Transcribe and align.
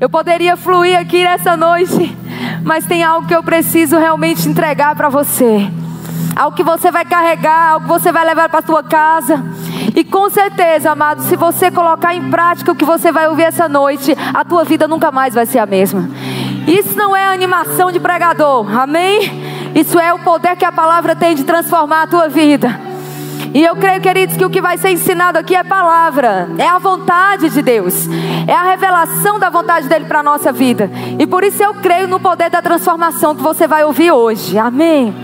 Eu 0.00 0.08
poderia 0.08 0.56
fluir 0.56 0.96
aqui 0.96 1.24
nessa 1.24 1.56
noite, 1.56 2.16
mas 2.62 2.86
tem 2.86 3.02
algo 3.02 3.26
que 3.26 3.34
eu 3.34 3.42
preciso 3.42 3.98
realmente 3.98 4.48
entregar 4.48 4.94
para 4.94 5.08
você. 5.08 5.68
Algo 6.36 6.56
que 6.56 6.62
você 6.62 6.88
vai 6.88 7.04
carregar, 7.04 7.72
algo 7.72 7.86
que 7.86 7.92
você 7.92 8.12
vai 8.12 8.24
levar 8.24 8.48
para 8.48 8.60
a 8.60 8.62
sua 8.62 8.80
casa. 8.80 9.42
E 9.96 10.04
com 10.04 10.30
certeza, 10.30 10.92
amado, 10.92 11.22
se 11.22 11.34
você 11.34 11.68
colocar 11.68 12.14
em 12.14 12.30
prática 12.30 12.70
o 12.70 12.76
que 12.76 12.84
você 12.84 13.10
vai 13.10 13.26
ouvir 13.26 13.42
essa 13.42 13.68
noite, 13.68 14.16
a 14.32 14.44
tua 14.44 14.62
vida 14.62 14.86
nunca 14.86 15.10
mais 15.10 15.34
vai 15.34 15.46
ser 15.46 15.58
a 15.58 15.66
mesma. 15.66 16.08
Isso 16.68 16.96
não 16.96 17.16
é 17.16 17.34
animação 17.34 17.90
de 17.90 17.98
pregador, 17.98 18.70
amém? 18.78 19.72
Isso 19.74 19.98
é 19.98 20.14
o 20.14 20.20
poder 20.20 20.54
que 20.54 20.64
a 20.64 20.70
palavra 20.70 21.16
tem 21.16 21.34
de 21.34 21.42
transformar 21.42 22.02
a 22.02 22.06
tua 22.06 22.28
vida. 22.28 22.87
E 23.54 23.64
eu 23.64 23.74
creio, 23.76 24.00
queridos, 24.00 24.36
que 24.36 24.44
o 24.44 24.50
que 24.50 24.60
vai 24.60 24.76
ser 24.76 24.90
ensinado 24.90 25.38
aqui 25.38 25.54
é 25.54 25.64
palavra, 25.64 26.48
é 26.58 26.66
a 26.66 26.78
vontade 26.78 27.48
de 27.50 27.62
Deus, 27.62 28.06
é 28.46 28.52
a 28.52 28.64
revelação 28.64 29.38
da 29.38 29.48
vontade 29.48 29.88
dele 29.88 30.04
para 30.04 30.20
a 30.20 30.22
nossa 30.22 30.52
vida. 30.52 30.90
E 31.18 31.26
por 31.26 31.42
isso 31.42 31.62
eu 31.62 31.74
creio 31.74 32.06
no 32.06 32.20
poder 32.20 32.50
da 32.50 32.60
transformação 32.60 33.34
que 33.34 33.42
você 33.42 33.66
vai 33.66 33.84
ouvir 33.84 34.12
hoje. 34.12 34.58
Amém. 34.58 35.14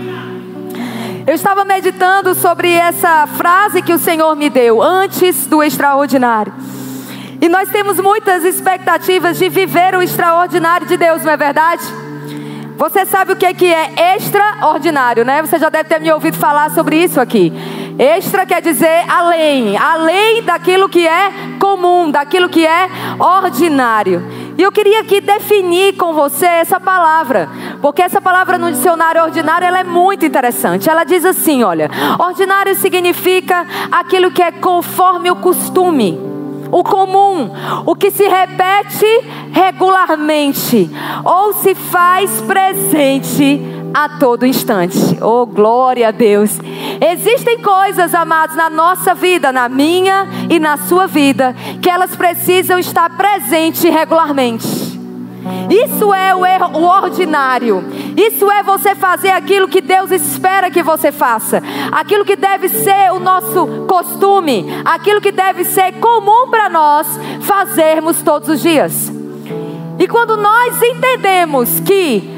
Eu 1.27 1.33
estava 1.33 1.65
meditando 1.65 2.35
sobre 2.35 2.71
essa 2.71 3.25
frase 3.27 3.81
que 3.81 3.93
o 3.93 3.97
Senhor 3.97 4.35
me 4.35 4.49
deu 4.49 4.81
antes 4.81 5.47
do 5.47 5.63
extraordinário. 5.63 6.53
E 7.41 7.49
nós 7.49 7.69
temos 7.69 7.99
muitas 7.99 8.43
expectativas 8.43 9.37
de 9.37 9.49
viver 9.49 9.95
o 9.95 10.01
extraordinário 10.01 10.87
de 10.87 10.97
Deus, 10.97 11.23
não 11.23 11.31
é 11.31 11.37
verdade? 11.37 11.83
Você 12.77 13.05
sabe 13.05 13.33
o 13.33 13.35
que 13.35 13.45
é 13.45 14.15
extraordinário, 14.15 15.23
né? 15.23 15.41
Você 15.41 15.57
já 15.57 15.69
deve 15.69 15.89
ter 15.89 15.99
me 15.99 16.11
ouvido 16.11 16.37
falar 16.37 16.71
sobre 16.71 17.03
isso 17.03 17.19
aqui. 17.19 17.51
Extra 17.97 18.45
quer 18.45 18.61
dizer 18.61 19.09
além, 19.09 19.77
além 19.77 20.43
daquilo 20.43 20.89
que 20.89 21.07
é 21.07 21.31
comum, 21.59 22.11
daquilo 22.11 22.49
que 22.49 22.65
é 22.65 22.89
ordinário. 23.17 24.21
E 24.57 24.61
eu 24.61 24.71
queria 24.71 25.01
aqui 25.01 25.21
definir 25.21 25.95
com 25.95 26.13
você 26.13 26.45
essa 26.45 26.79
palavra, 26.79 27.49
porque 27.81 28.01
essa 28.01 28.21
palavra 28.21 28.57
no 28.57 28.71
dicionário 28.71 29.21
ordinário 29.21 29.65
ela 29.65 29.79
é 29.79 29.83
muito 29.83 30.25
interessante. 30.25 30.89
Ela 30.89 31.03
diz 31.03 31.25
assim, 31.25 31.63
olha, 31.63 31.89
ordinário 32.19 32.75
significa 32.75 33.65
aquilo 33.91 34.31
que 34.31 34.41
é 34.41 34.51
conforme 34.51 35.31
o 35.31 35.35
costume, 35.37 36.19
o 36.71 36.83
comum, 36.83 37.51
o 37.85 37.95
que 37.95 38.11
se 38.11 38.27
repete 38.27 39.05
regularmente 39.51 40.89
ou 41.23 41.53
se 41.53 41.75
faz 41.75 42.41
presente 42.41 43.74
a 43.95 44.09
todo 44.09 44.45
instante. 44.45 44.97
Oh, 45.21 45.45
glória 45.45 46.09
a 46.09 46.11
Deus. 46.11 46.59
Existem 46.99 47.61
coisas, 47.61 48.13
amados, 48.13 48.53
na 48.53 48.69
nossa 48.69 49.15
vida, 49.15 49.53
na 49.53 49.69
minha 49.69 50.27
e 50.49 50.59
na 50.59 50.75
sua 50.75 51.07
vida, 51.07 51.55
que 51.81 51.89
elas 51.89 52.13
precisam 52.13 52.77
estar 52.77 53.09
presentes 53.15 53.81
regularmente. 53.83 54.67
Isso 55.69 56.13
é 56.13 56.35
o, 56.35 56.45
erro, 56.45 56.77
o 56.77 56.83
ordinário. 56.83 57.85
Isso 58.17 58.51
é 58.51 58.61
você 58.63 58.95
fazer 58.95 59.29
aquilo 59.29 59.69
que 59.69 59.79
Deus 59.79 60.11
espera 60.11 60.69
que 60.69 60.83
você 60.83 61.09
faça. 61.09 61.63
Aquilo 61.89 62.25
que 62.25 62.35
deve 62.35 62.67
ser 62.67 63.13
o 63.13 63.19
nosso 63.19 63.85
costume. 63.87 64.65
Aquilo 64.83 65.21
que 65.21 65.31
deve 65.31 65.63
ser 65.63 65.93
comum 66.01 66.49
para 66.49 66.67
nós 66.67 67.07
fazermos 67.41 68.21
todos 68.21 68.49
os 68.49 68.61
dias. 68.61 69.09
E 69.97 70.05
quando 70.05 70.35
nós 70.35 70.81
entendemos 70.81 71.79
que 71.79 72.34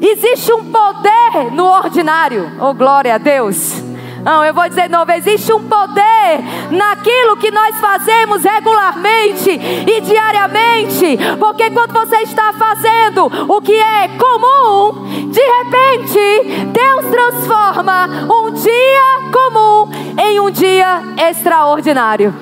Existe 0.00 0.52
um 0.52 0.70
poder 0.70 1.52
no 1.52 1.64
ordinário. 1.64 2.52
Oh, 2.60 2.74
glória 2.74 3.14
a 3.14 3.18
Deus. 3.18 3.82
Não, 4.22 4.44
eu 4.44 4.52
vou 4.52 4.68
dizer 4.68 4.82
de 4.82 4.88
novo: 4.88 5.10
existe 5.12 5.52
um 5.52 5.68
poder 5.68 6.42
naquilo 6.70 7.36
que 7.36 7.50
nós 7.50 7.76
fazemos 7.76 8.42
regularmente 8.42 9.50
e 9.50 10.00
diariamente. 10.00 11.16
Porque 11.38 11.70
quando 11.70 11.92
você 11.92 12.16
está 12.22 12.52
fazendo 12.52 13.26
o 13.26 13.60
que 13.62 13.72
é 13.72 14.08
comum, 14.18 15.30
de 15.30 15.40
repente, 15.40 16.66
Deus 16.72 17.06
transforma 17.06 18.08
um 18.28 18.52
dia 18.52 19.30
comum 19.32 19.88
em 20.20 20.40
um 20.40 20.50
dia 20.50 21.02
extraordinário. 21.30 22.34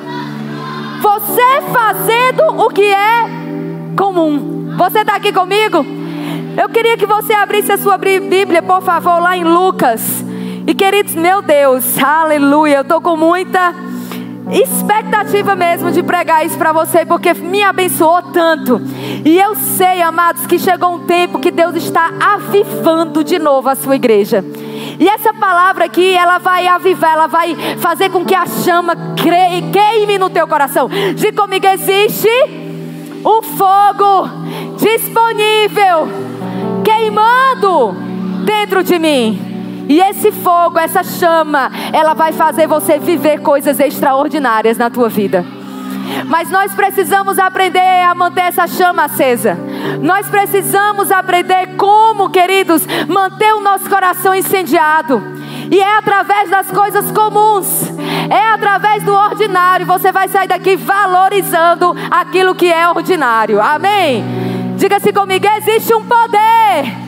Você 1.03 1.63
fazendo 1.71 2.65
o 2.65 2.71
que 2.71 2.83
é 2.83 3.25
comum. 3.95 4.75
Você 4.77 5.01
está 5.01 5.17
aqui 5.17 5.33
comigo? 5.33 6.04
Eu 6.57 6.69
queria 6.69 6.97
que 6.97 7.07
você 7.07 7.33
abrisse 7.33 7.73
a 7.73 7.79
sua 7.79 7.99
Bíblia, 7.99 8.63
por 8.63 8.81
favor, 8.83 9.21
lá 9.21 9.37
em 9.37 9.43
Lucas. 9.45 10.25
E 10.67 10.73
queridos, 10.73 11.15
meu 11.15 11.43
Deus, 11.43 11.99
aleluia, 11.99 12.77
eu 12.77 12.83
estou 12.83 13.01
com 13.01 13.17
muita 13.17 13.75
expectativa 14.53 15.57
mesmo 15.57 15.91
de 15.91 16.03
pregar 16.03 16.47
isso 16.47 16.57
para 16.57 16.73
você, 16.73 17.05
porque 17.05 17.35
me 17.35 17.63
abençoou 17.63 18.23
tanto. 18.33 18.81
E 19.25 19.37
eu 19.39 19.57
sei, 19.57 20.01
amados, 20.01 20.47
que 20.47 20.59
chegou 20.59 20.95
um 20.95 21.01
tempo 21.01 21.41
que 21.41 21.51
Deus 21.51 21.75
está 21.75 22.11
avivando 22.21 23.25
de 23.25 23.39
novo 23.39 23.69
a 23.69 23.75
sua 23.75 23.97
igreja. 23.97 24.45
E 24.99 25.09
essa 25.09 25.35
palavra 25.35 25.87
aqui, 25.87 26.15
ela 26.15 26.39
vai 26.39 26.69
avivar, 26.69 27.15
ela 27.15 27.27
vai 27.27 27.57
fazer 27.79 28.11
com 28.11 28.25
que 28.25 28.35
a 28.35 28.47
chama 28.47 28.95
queime 29.17 30.19
no 30.19 30.31
teu 30.31 30.47
coração. 30.47 30.89
Diga 31.17 31.43
comigo: 31.43 31.67
existe 31.67 32.29
um 33.25 33.43
fogo 33.43 34.29
disponível 34.77 36.34
queimando 36.85 37.97
dentro 38.45 38.85
de 38.85 38.99
mim. 38.99 39.87
E 39.89 40.01
esse 40.01 40.31
fogo, 40.33 40.79
essa 40.79 41.03
chama, 41.03 41.71
ela 41.93 42.15
vai 42.15 42.33
fazer 42.33 42.67
você 42.67 42.99
viver 42.99 43.41
coisas 43.41 43.79
extraordinárias 43.81 44.79
na 44.79 44.89
tua 44.89 45.09
vida. 45.09 45.45
Mas 46.27 46.51
nós 46.51 46.73
precisamos 46.75 47.39
aprender 47.39 48.03
a 48.03 48.15
manter 48.15 48.43
essa 48.43 48.67
chama 48.67 49.05
acesa. 49.05 49.59
Nós 50.01 50.29
precisamos 50.29 51.11
aprender 51.11 51.77
como, 51.77 52.31
queridos, 52.31 52.87
manter 53.09 53.53
o 53.55 53.61
nosso 53.61 53.89
coração 53.89 54.35
incendiado. 54.35 55.23
E 55.71 55.81
é 55.81 55.99
através 55.99 56.51
das 56.51 56.71
coisas 56.71 57.11
comuns, 57.11 57.91
é 58.31 58.53
através 58.53 59.03
do 59.03 59.15
ordinário. 59.15 59.87
Você 59.87 60.13
vai 60.13 60.29
sair 60.29 60.49
daqui 60.49 60.77
valorizando 60.77 61.95
aquilo 62.11 62.55
que 62.55 62.71
é 62.71 62.89
ordinário. 62.89 63.61
Amém? 63.61 64.44
Diga-se 64.77 65.13
comigo: 65.13 65.47
existe 65.59 65.95
um 65.95 66.05
poder 66.05 67.05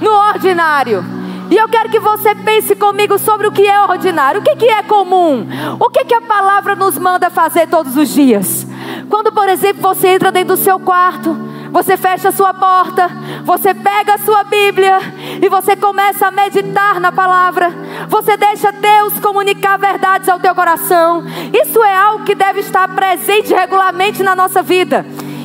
no 0.00 0.10
ordinário. 0.10 1.04
E 1.50 1.56
eu 1.56 1.68
quero 1.68 1.88
que 1.88 1.98
você 1.98 2.32
pense 2.34 2.76
comigo 2.76 3.18
sobre 3.18 3.48
o 3.48 3.52
que 3.52 3.66
é 3.66 3.82
ordinário, 3.82 4.40
o 4.40 4.44
que, 4.44 4.54
que 4.54 4.66
é 4.66 4.84
comum, 4.84 5.44
o 5.80 5.90
que, 5.90 6.04
que 6.04 6.14
a 6.14 6.20
palavra 6.20 6.76
nos 6.76 6.96
manda 6.96 7.28
fazer 7.28 7.66
todos 7.66 7.96
os 7.96 8.08
dias. 8.08 8.64
Quando, 9.08 9.32
por 9.32 9.48
exemplo, 9.48 9.82
você 9.82 10.08
entra 10.08 10.30
dentro 10.30 10.54
do 10.56 10.62
seu 10.62 10.78
quarto, 10.78 11.36
você 11.72 11.96
fecha 11.96 12.28
a 12.28 12.32
sua 12.32 12.54
porta, 12.54 13.10
você 13.44 13.74
pega 13.74 14.14
a 14.14 14.18
sua 14.18 14.44
Bíblia 14.44 14.98
e 15.42 15.48
você 15.48 15.74
começa 15.74 16.28
a 16.28 16.30
meditar 16.30 17.00
na 17.00 17.10
palavra. 17.10 17.72
Você 18.08 18.36
deixa 18.36 18.70
Deus 18.70 19.18
comunicar 19.18 19.76
verdades 19.76 20.28
ao 20.28 20.38
teu 20.38 20.54
coração. 20.54 21.24
Isso 21.52 21.82
é 21.82 21.96
algo 21.96 22.24
que 22.24 22.34
deve 22.34 22.60
estar 22.60 22.86
presente 22.88 23.52
regularmente 23.52 24.22
na 24.22 24.36
nossa 24.36 24.62
vida. 24.62 25.04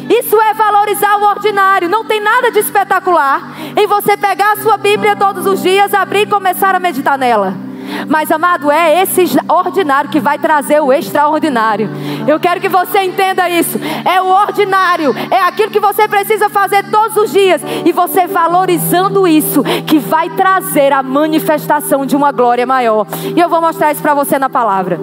Isso 0.09 0.39
é 0.39 0.53
valorizar 0.53 1.17
o 1.17 1.23
ordinário. 1.23 1.89
Não 1.89 2.05
tem 2.05 2.19
nada 2.19 2.51
de 2.51 2.59
espetacular 2.59 3.55
em 3.75 3.87
você 3.87 4.15
pegar 4.15 4.53
a 4.53 4.57
sua 4.57 4.77
Bíblia 4.77 5.15
todos 5.15 5.45
os 5.45 5.61
dias, 5.61 5.93
abrir 5.93 6.21
e 6.21 6.25
começar 6.25 6.75
a 6.75 6.79
meditar 6.79 7.17
nela. 7.17 7.65
Mas, 8.07 8.31
amado, 8.31 8.71
é 8.71 9.01
esse 9.01 9.23
ordinário 9.47 10.09
que 10.09 10.19
vai 10.19 10.37
trazer 10.37 10.79
o 10.81 10.91
extraordinário. 10.91 11.89
Eu 12.27 12.39
quero 12.39 12.59
que 12.59 12.69
você 12.69 13.03
entenda 13.03 13.49
isso. 13.49 13.79
É 14.03 14.21
o 14.21 14.27
ordinário, 14.27 15.15
é 15.31 15.41
aquilo 15.41 15.71
que 15.71 15.79
você 15.79 16.07
precisa 16.07 16.49
fazer 16.49 16.89
todos 16.89 17.15
os 17.17 17.31
dias. 17.31 17.61
E 17.85 17.91
você 17.91 18.27
valorizando 18.27 19.27
isso, 19.27 19.63
que 19.85 19.99
vai 19.99 20.29
trazer 20.31 20.91
a 20.91 21.03
manifestação 21.03 22.05
de 22.05 22.15
uma 22.15 22.31
glória 22.31 22.65
maior. 22.65 23.07
E 23.35 23.39
eu 23.39 23.49
vou 23.49 23.61
mostrar 23.61 23.91
isso 23.91 24.01
para 24.01 24.13
você 24.13 24.37
na 24.37 24.49
palavra. 24.49 24.99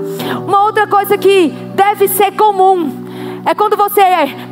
Uma 0.46 0.64
outra 0.64 0.86
coisa 0.86 1.16
que 1.16 1.48
deve 1.74 2.08
ser 2.08 2.32
comum 2.32 3.01
é 3.44 3.54
quando 3.54 3.76
você 3.76 4.02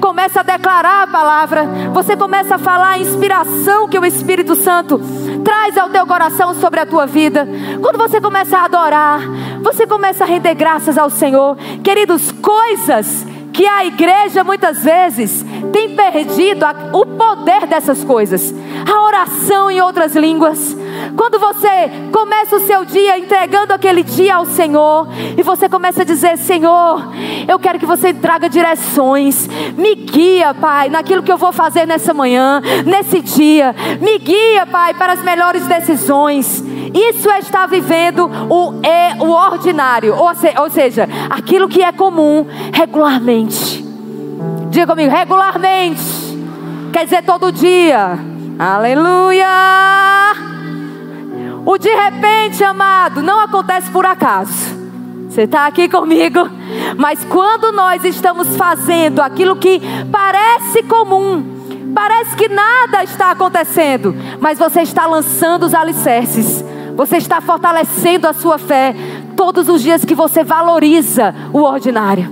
começa 0.00 0.40
a 0.40 0.42
declarar 0.42 1.04
a 1.04 1.06
palavra, 1.06 1.66
você 1.92 2.16
começa 2.16 2.56
a 2.56 2.58
falar 2.58 2.90
a 2.90 2.98
inspiração 2.98 3.88
que 3.88 3.98
o 3.98 4.04
Espírito 4.04 4.54
Santo 4.54 5.00
traz 5.44 5.78
ao 5.78 5.90
teu 5.90 6.06
coração 6.06 6.54
sobre 6.54 6.80
a 6.80 6.86
tua 6.86 7.06
vida. 7.06 7.46
Quando 7.80 7.98
você 7.98 8.20
começa 8.20 8.58
a 8.58 8.64
adorar, 8.64 9.20
você 9.62 9.86
começa 9.86 10.24
a 10.24 10.26
render 10.26 10.54
graças 10.54 10.98
ao 10.98 11.08
Senhor. 11.08 11.56
Queridos, 11.82 12.32
coisas 12.32 13.26
que 13.60 13.66
a 13.66 13.84
igreja 13.84 14.42
muitas 14.42 14.82
vezes 14.82 15.44
tem 15.70 15.94
perdido 15.94 16.64
o 16.94 17.04
poder 17.04 17.66
dessas 17.66 18.02
coisas. 18.02 18.54
A 18.90 19.02
oração 19.02 19.70
em 19.70 19.82
outras 19.82 20.16
línguas. 20.16 20.74
Quando 21.14 21.38
você 21.38 21.90
começa 22.10 22.56
o 22.56 22.60
seu 22.60 22.86
dia 22.86 23.18
entregando 23.18 23.74
aquele 23.74 24.02
dia 24.02 24.36
ao 24.36 24.46
Senhor 24.46 25.08
e 25.36 25.42
você 25.42 25.68
começa 25.68 26.00
a 26.00 26.06
dizer: 26.06 26.38
Senhor, 26.38 27.12
eu 27.46 27.58
quero 27.58 27.78
que 27.78 27.84
você 27.84 28.14
traga 28.14 28.48
direções, 28.48 29.46
me 29.76 29.94
guia, 29.94 30.54
Pai, 30.54 30.88
naquilo 30.88 31.22
que 31.22 31.30
eu 31.30 31.36
vou 31.36 31.52
fazer 31.52 31.86
nessa 31.86 32.14
manhã, 32.14 32.62
nesse 32.86 33.20
dia, 33.20 33.76
me 34.00 34.18
guia, 34.18 34.64
Pai, 34.64 34.94
para 34.94 35.12
as 35.12 35.22
melhores 35.22 35.66
decisões. 35.66 36.64
Isso 36.94 37.30
é 37.30 37.38
estar 37.38 37.66
vivendo 37.66 38.30
o, 38.48 38.80
é, 38.84 39.16
o 39.20 39.30
ordinário, 39.30 40.14
ou, 40.16 40.34
se, 40.34 40.52
ou 40.58 40.70
seja, 40.70 41.08
aquilo 41.28 41.68
que 41.68 41.82
é 41.82 41.92
comum 41.92 42.46
regularmente. 42.72 43.84
Diga 44.70 44.86
comigo, 44.86 45.10
regularmente. 45.10 46.02
quer 46.92 47.04
dizer 47.04 47.22
todo 47.22 47.52
dia. 47.52 48.18
Aleluia! 48.58 49.46
O 51.64 51.78
de 51.78 51.88
repente, 51.88 52.62
amado, 52.64 53.22
não 53.22 53.40
acontece 53.40 53.90
por 53.90 54.04
acaso. 54.04 54.78
Você 55.28 55.42
está 55.42 55.66
aqui 55.66 55.88
comigo? 55.88 56.48
Mas 56.96 57.24
quando 57.24 57.72
nós 57.72 58.04
estamos 58.04 58.56
fazendo 58.56 59.20
aquilo 59.20 59.56
que 59.56 59.80
parece 60.10 60.82
comum, 60.82 61.92
parece 61.94 62.34
que 62.34 62.48
nada 62.48 63.04
está 63.04 63.30
acontecendo, 63.30 64.14
mas 64.40 64.58
você 64.58 64.82
está 64.82 65.06
lançando 65.06 65.64
os 65.64 65.74
alicerces, 65.74 66.64
você 67.00 67.16
está 67.16 67.40
fortalecendo 67.40 68.28
a 68.28 68.34
sua 68.34 68.58
fé 68.58 68.94
todos 69.34 69.70
os 69.70 69.80
dias 69.80 70.04
que 70.04 70.14
você 70.14 70.44
valoriza 70.44 71.34
o 71.50 71.62
ordinário. 71.62 72.30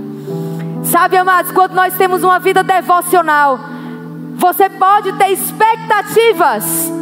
Sabe, 0.85 1.17
amados, 1.17 1.51
quando 1.53 1.73
nós 1.73 1.95
temos 1.95 2.23
uma 2.23 2.39
vida 2.39 2.63
devocional, 2.63 3.59
você 4.35 4.69
pode 4.69 5.11
ter 5.15 5.31
expectativas 5.31 6.93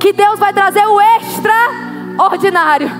que 0.00 0.14
Deus 0.14 0.38
vai 0.38 0.54
trazer 0.54 0.86
o 0.86 0.98
extraordinário. 1.18 2.90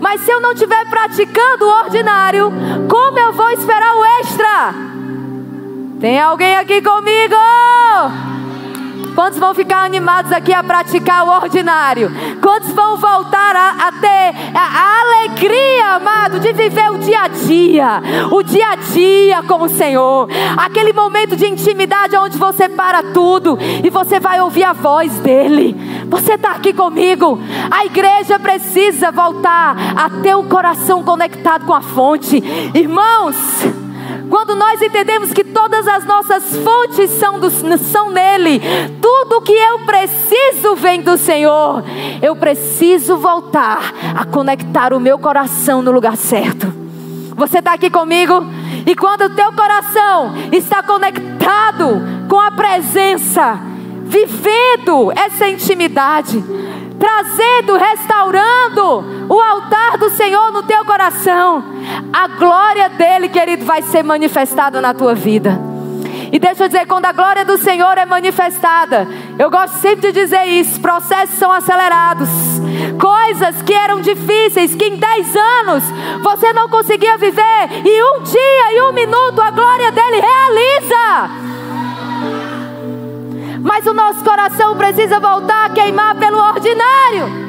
Mas 0.00 0.20
se 0.20 0.30
eu 0.30 0.40
não 0.40 0.52
estiver 0.52 0.88
praticando 0.88 1.64
o 1.64 1.80
ordinário, 1.82 2.52
como 2.88 3.18
eu 3.18 3.32
vou 3.32 3.50
esperar 3.50 3.96
o 3.96 4.04
extra? 4.20 4.74
Tem 5.98 6.20
alguém 6.20 6.56
aqui 6.56 6.80
comigo? 6.80 7.34
Quantos 9.16 9.38
vão 9.38 9.54
ficar 9.54 9.82
animados 9.82 10.30
aqui 10.30 10.52
a 10.52 10.62
praticar 10.62 11.26
o 11.26 11.30
ordinário? 11.30 12.12
Quantos 12.42 12.70
vão 12.72 12.98
voltar 12.98 13.56
a, 13.56 13.88
a 13.88 13.92
ter 13.92 14.34
a, 14.54 14.60
a, 14.60 15.00
alegria, 15.00 15.94
amado, 15.94 16.38
de 16.38 16.52
viver 16.52 16.90
o 16.92 16.98
dia 16.98 17.22
a 17.22 17.28
dia? 17.28 18.02
O 18.30 18.42
dia 18.42 18.72
a 18.72 18.76
dia 18.76 19.42
com 19.44 19.62
o 19.62 19.70
Senhor. 19.70 20.28
Aquele 20.58 20.92
momento 20.92 21.34
de 21.34 21.46
intimidade 21.46 22.14
onde 22.14 22.36
você 22.36 22.68
para 22.68 23.02
tudo 23.14 23.58
e 23.82 23.88
você 23.88 24.20
vai 24.20 24.38
ouvir 24.42 24.64
a 24.64 24.74
voz 24.74 25.18
dEle. 25.20 25.74
Você 26.10 26.34
está 26.34 26.50
aqui 26.50 26.74
comigo? 26.74 27.38
A 27.70 27.86
igreja 27.86 28.38
precisa 28.38 29.10
voltar 29.10 29.76
a 29.96 30.10
ter 30.22 30.34
o 30.34 30.44
coração 30.44 31.02
conectado 31.02 31.64
com 31.64 31.72
a 31.72 31.80
fonte. 31.80 32.36
Irmãos. 32.74 33.34
Quando 34.36 34.54
nós 34.54 34.82
entendemos 34.82 35.32
que 35.32 35.42
todas 35.42 35.88
as 35.88 36.04
nossas 36.04 36.54
fontes 36.56 37.10
são, 37.12 37.40
do, 37.40 37.48
são 37.78 38.10
nele, 38.10 38.60
tudo 39.00 39.40
que 39.40 39.50
eu 39.50 39.78
preciso 39.86 40.76
vem 40.76 41.00
do 41.00 41.16
Senhor, 41.16 41.82
eu 42.20 42.36
preciso 42.36 43.16
voltar 43.16 43.94
a 44.14 44.26
conectar 44.26 44.92
o 44.92 45.00
meu 45.00 45.18
coração 45.18 45.80
no 45.80 45.90
lugar 45.90 46.18
certo. 46.18 46.70
Você 47.34 47.60
está 47.60 47.72
aqui 47.72 47.88
comigo? 47.88 48.44
E 48.86 48.94
quando 48.94 49.22
o 49.22 49.30
teu 49.30 49.54
coração 49.54 50.34
está 50.52 50.82
conectado 50.82 52.02
com 52.28 52.38
a 52.38 52.50
presença, 52.50 53.58
vivendo 54.06 55.12
essa 55.12 55.48
intimidade, 55.48 56.42
trazendo, 56.98 57.76
restaurando 57.76 59.26
o 59.28 59.40
altar 59.40 59.98
do 59.98 60.10
Senhor 60.10 60.52
no 60.52 60.62
teu 60.62 60.84
coração, 60.84 61.62
a 62.12 62.28
glória 62.28 62.88
dele, 62.90 63.28
querido, 63.28 63.64
vai 63.64 63.82
ser 63.82 64.02
manifestada 64.02 64.80
na 64.80 64.94
tua 64.94 65.14
vida. 65.14 65.60
E 66.32 66.38
deixa 66.38 66.64
eu 66.64 66.68
dizer, 66.68 66.86
quando 66.86 67.06
a 67.06 67.12
glória 67.12 67.44
do 67.44 67.58
Senhor 67.58 67.96
é 67.98 68.04
manifestada, 68.04 69.06
eu 69.38 69.50
gosto 69.50 69.74
sempre 69.78 70.12
de 70.12 70.20
dizer 70.20 70.44
isso: 70.46 70.80
processos 70.80 71.38
são 71.38 71.52
acelerados, 71.52 72.28
coisas 73.00 73.62
que 73.62 73.72
eram 73.72 74.00
difíceis, 74.00 74.74
que 74.74 74.84
em 74.84 74.96
10 74.96 75.36
anos 75.36 75.84
você 76.22 76.52
não 76.52 76.68
conseguia 76.68 77.16
viver, 77.16 77.68
e 77.84 78.02
um 78.02 78.22
dia 78.22 78.76
e 78.76 78.82
um 78.82 78.92
minuto 78.92 79.40
a 79.40 79.50
glória 79.50 79.92
dele 79.92 80.20
realiza 80.20 81.55
mas 83.66 83.84
o 83.84 83.92
nosso 83.92 84.22
coração 84.22 84.76
precisa 84.76 85.18
voltar 85.18 85.66
a 85.66 85.70
queimar 85.70 86.14
pelo 86.14 86.38
ordinário. 86.38 87.46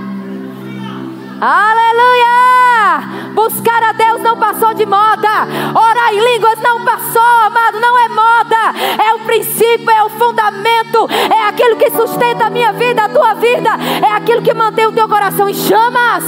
Aleluia! 1.39 3.33
Buscar 3.35 3.83
a 3.83 3.91
Deus 3.91 4.23
não 4.23 4.35
passou 4.35 4.73
de 4.73 4.83
moda. 4.83 5.45
Orar 5.75 6.11
em 6.11 6.33
línguas 6.33 6.59
não 6.59 6.83
passou, 6.83 7.21
amado, 7.45 7.79
não 7.79 7.99
é 7.99 8.09
moda. 8.09 8.73
É 9.07 9.13
o 9.13 9.19
princípio, 9.19 9.91
é 9.91 10.03
o 10.05 10.09
fundamento, 10.09 11.07
é 11.31 11.47
aquilo 11.47 11.75
que 11.75 11.91
sustenta 11.91 12.47
a 12.47 12.49
minha 12.49 12.73
vida, 12.73 13.03
a 13.03 13.09
tua 13.09 13.35
vida, 13.35 13.69
é 14.03 14.11
aquilo 14.13 14.41
que 14.41 14.55
mantém 14.55 14.87
o 14.87 14.91
teu 14.91 15.07
coração 15.07 15.47
em 15.47 15.53
chamas. 15.53 16.23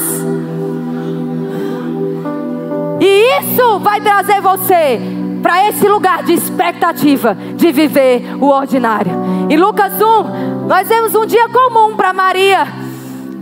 E 3.02 3.40
isso 3.40 3.80
vai 3.80 4.00
trazer 4.02 4.40
você 4.40 5.19
para 5.42 5.68
esse 5.70 5.88
lugar 5.88 6.24
de 6.24 6.34
expectativa 6.34 7.36
de 7.56 7.72
viver 7.72 8.36
o 8.40 8.48
ordinário. 8.48 9.12
Em 9.50 9.58
Lucas 9.58 9.94
1, 9.94 10.68
nós 10.68 10.88
vemos 10.88 11.16
um 11.16 11.26
dia 11.26 11.48
comum 11.50 11.96
para 11.96 12.14
Maria. 12.14 12.68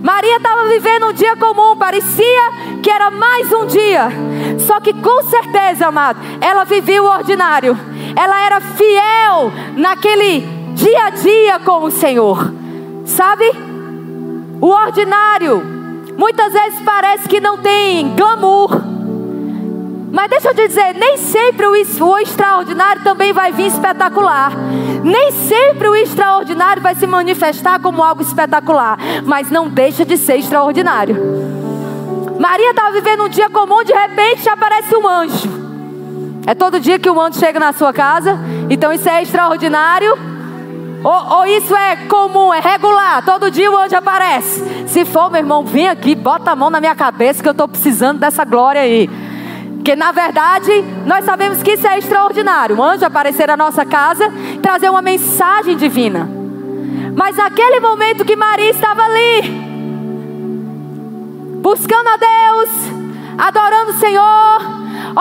Maria 0.02 0.38
estava 0.38 0.68
vivendo 0.68 1.08
um 1.08 1.14
dia 1.14 1.36
comum, 1.36 1.76
parecia 1.76 2.52
que 2.82 2.90
era 2.90 3.10
mais 3.12 3.52
um 3.52 3.66
dia. 3.66 4.10
Só 4.60 4.80
que 4.80 4.94
com 4.94 5.24
certeza, 5.24 5.88
amado, 5.88 6.20
ela 6.40 6.64
vivia 6.64 7.02
o 7.02 7.08
ordinário. 7.08 7.78
Ela 8.16 8.46
era 8.46 8.62
fiel 8.62 9.52
naquele 9.76 10.42
dia 10.74 11.06
a 11.06 11.10
dia 11.10 11.60
com 11.60 11.84
o 11.84 11.92
Senhor. 11.92 12.54
Sabe? 13.06 13.52
O 14.62 14.68
ordinário 14.68 15.62
muitas 16.18 16.54
vezes 16.54 16.80
parece 16.82 17.28
que 17.28 17.40
não 17.40 17.58
tem 17.58 18.16
glamour 18.16 18.87
mas 20.10 20.30
deixa 20.30 20.50
eu 20.50 20.56
te 20.56 20.68
dizer, 20.68 20.96
nem 20.96 21.18
sempre 21.18 21.66
o, 21.66 21.76
extraordinário 21.76 23.04
também 23.04 23.34
vai 23.34 23.52
vir 23.52 23.68
espetacular. 23.68 24.54
Nem 25.04 25.32
sempre 25.32 25.90
o 25.90 25.96
extraordinário 25.96 26.82
vai 26.82 26.96
se 26.96 27.06
manifestar 27.06 27.80
como 27.80 28.02
algo 28.02 28.22
espetacular. 28.22 28.98
Mas 29.26 29.52
não 29.52 29.68
deixa 29.68 30.06
de 30.06 30.18
ser 30.18 30.38
extraordinário. 30.38 31.16
Maria 32.40 32.70
estava 32.70 32.92
vivendo 32.92 33.24
um 33.24 33.30
dia 33.30 33.50
comum, 33.50 33.84
de 33.84 33.94
repente 33.94 34.48
aparece 34.48 34.96
um 34.96 35.08
anjo. 35.08 35.50
É 36.46 36.56
todo 36.56 36.80
dia 36.80 36.98
que 36.98 37.10
um 37.10 37.20
anjo 37.20 37.40
chega 37.40 37.60
na 37.60 37.74
sua 37.74 37.92
casa. 37.92 38.40
Então 38.70 38.94
isso 38.94 39.10
é 39.10 39.22
extraordinário. 39.22 40.18
Ou, 41.04 41.38
ou, 41.38 41.46
isso 41.46 41.76
é 41.76 41.96
comum, 42.08 42.54
é 42.54 42.60
regular, 42.60 43.24
todo 43.24 43.52
dia 43.52 43.72
o 43.72 43.78
anjo 43.78 43.96
aparece. 43.96 44.88
Se 44.88 45.06
for, 45.06 45.30
meu 45.30 45.40
irmão, 45.40 45.64
vem 45.64 45.88
aqui, 45.88 46.16
bota 46.16 46.52
a 46.52 46.56
mão 46.56 46.70
na 46.70 46.80
minha 46.80 46.96
cabeça 46.96 47.42
que 47.42 47.48
eu 47.48 47.52
estou 47.52 47.68
precisando 47.68 48.20
dessa 48.20 48.44
glória 48.44 48.82
aí. 48.82 49.08
Porque 49.88 49.96
na 49.96 50.12
verdade, 50.12 50.84
nós 51.06 51.24
sabemos 51.24 51.64
que 51.64 51.72
isso 51.72 51.88
é 51.88 51.98
extraordinário. 51.98 52.76
Um 52.76 52.84
anjo 52.84 53.06
aparecer 53.06 53.48
na 53.48 53.56
nossa 53.56 53.86
casa, 53.86 54.30
trazer 54.62 54.90
uma 54.90 55.02
mensagem 55.02 55.78
divina. 55.78 56.30
Mas 57.16 57.38
naquele 57.38 57.80
momento 57.80 58.26
que 58.26 58.36
Maria 58.36 58.70
estava 58.70 59.04
ali, 59.04 59.44
buscando 61.62 62.06
a 62.06 62.18
Deus, 62.18 62.70
adorando 63.38 63.92
o 63.92 63.98
Senhor, 63.98 64.60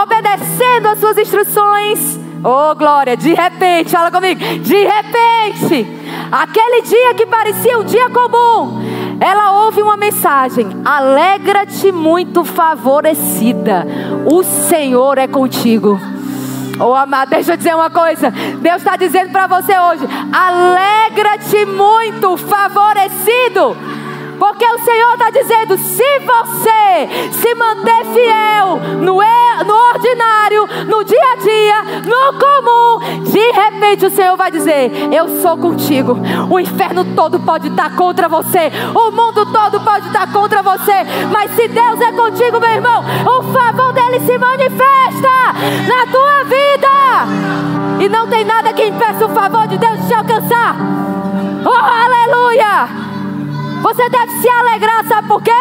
obedecendo 0.03 0.87
as 0.89 0.99
suas 0.99 1.17
instruções, 1.17 2.19
oh 2.43 2.75
glória, 2.75 3.17
de 3.17 3.35
repente, 3.35 3.93
fala 3.93 4.11
comigo, 4.11 4.41
de 4.41 4.85
repente, 4.85 5.87
aquele 6.33 6.83
dia 6.83 7.15
que 7.15 7.27
parecia 7.27 7.79
um 7.79 7.85
dia 7.85 8.11
comum, 8.11 8.83
ela 9.21 9.65
ouve 9.65 9.83
uma 9.83 9.97
mensagem: 9.97 10.67
alegra-te 10.85 11.91
muito 11.93 12.45
favorecida, 12.45 13.87
o 14.25 14.43
Senhor 14.43 15.19
é 15.19 15.27
contigo. 15.27 15.99
Oh, 16.79 16.95
amado, 16.95 17.31
deixa 17.31 17.53
eu 17.53 17.57
dizer 17.57 17.75
uma 17.75 17.89
coisa. 17.89 18.31
Deus 18.31 18.77
está 18.77 18.97
dizendo 18.97 19.31
para 19.33 19.47
você 19.47 19.79
hoje: 19.79 20.07
alegra-te 20.33 21.65
muito, 21.65 22.37
favorecido. 22.37 23.77
Porque 24.39 24.65
o 24.65 24.79
Senhor 24.79 25.13
está 25.15 25.31
dizendo: 25.31 25.79
se 25.79 26.19
você 26.21 27.33
se 27.33 27.55
manter 27.55 28.05
fiel 28.13 28.81
no, 29.01 29.17
no 29.65 29.75
ordinário, 29.95 30.67
no 30.87 31.05
dia 31.05 31.33
a 31.33 31.37
dia, 31.37 31.83
no 32.05 32.39
comum, 32.39 33.23
de 33.25 33.53
repente 33.53 34.07
o 34.07 34.11
Senhor 34.11 34.37
vai 34.37 34.51
dizer: 34.51 34.91
Eu 35.13 35.41
sou 35.41 35.57
contigo. 35.57 36.19
O 36.51 36.59
inferno 36.59 37.05
todo 37.15 37.41
pode 37.41 37.69
estar 37.69 37.95
contra 37.97 38.29
você, 38.29 38.71
o 38.95 39.11
mundo 39.11 39.47
todo 39.47 39.81
pode 39.81 40.07
estar 40.07 40.33
contra 40.33 40.63
você, 40.63 41.05
mas 41.31 41.51
se 41.53 41.69
Deus 41.69 42.01
é 42.01 42.13
contigo, 42.13 42.61
meu 42.61 42.71
irmão, 42.71 43.03
o 43.25 43.43
favor 43.53 43.93
dele 43.93 44.21
se 44.21 44.39
manifesta 44.39 45.37
na 45.87 46.07
tua 46.11 46.45
vida. 46.45 48.05
E 48.05 48.09
não 48.09 48.29
tem 48.29 48.45
nada 48.45 48.73
que 48.73 48.85
impeça 48.85 49.25
o 49.25 49.31
favor 49.31 49.67
de 49.67 49.79
Deus 49.79 50.01
de 50.01 50.09
te 50.09 50.15
alcançar. 50.15 50.77
Oh, 51.65 51.71
aleluia! 51.71 53.16
Você 53.83 54.09
deve 54.09 54.33
se 54.41 54.49
alegrar, 54.49 55.05
sabe 55.07 55.29
por 55.29 55.43
quê? 55.43 55.53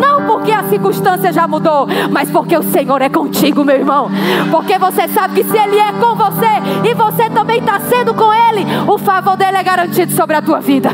Não 0.00 0.26
porque 0.26 0.52
a 0.52 0.64
circunstância 0.64 1.32
já 1.32 1.46
mudou, 1.46 1.86
mas 2.10 2.30
porque 2.30 2.56
o 2.56 2.62
Senhor 2.62 3.00
é 3.02 3.08
contigo, 3.08 3.64
meu 3.64 3.76
irmão. 3.76 4.10
Porque 4.50 4.78
você 4.78 5.08
sabe 5.08 5.34
que 5.34 5.50
se 5.50 5.56
Ele 5.56 5.78
é 5.78 5.92
com 5.92 6.14
você 6.14 6.88
e 6.88 6.94
você 6.94 7.30
também 7.30 7.58
está 7.58 7.80
sendo 7.80 8.14
com 8.14 8.32
Ele, 8.32 8.64
o 8.86 8.98
favor 8.98 9.36
dele 9.36 9.56
é 9.56 9.62
garantido 9.62 10.12
sobre 10.12 10.36
a 10.36 10.42
tua 10.42 10.60
vida. 10.60 10.90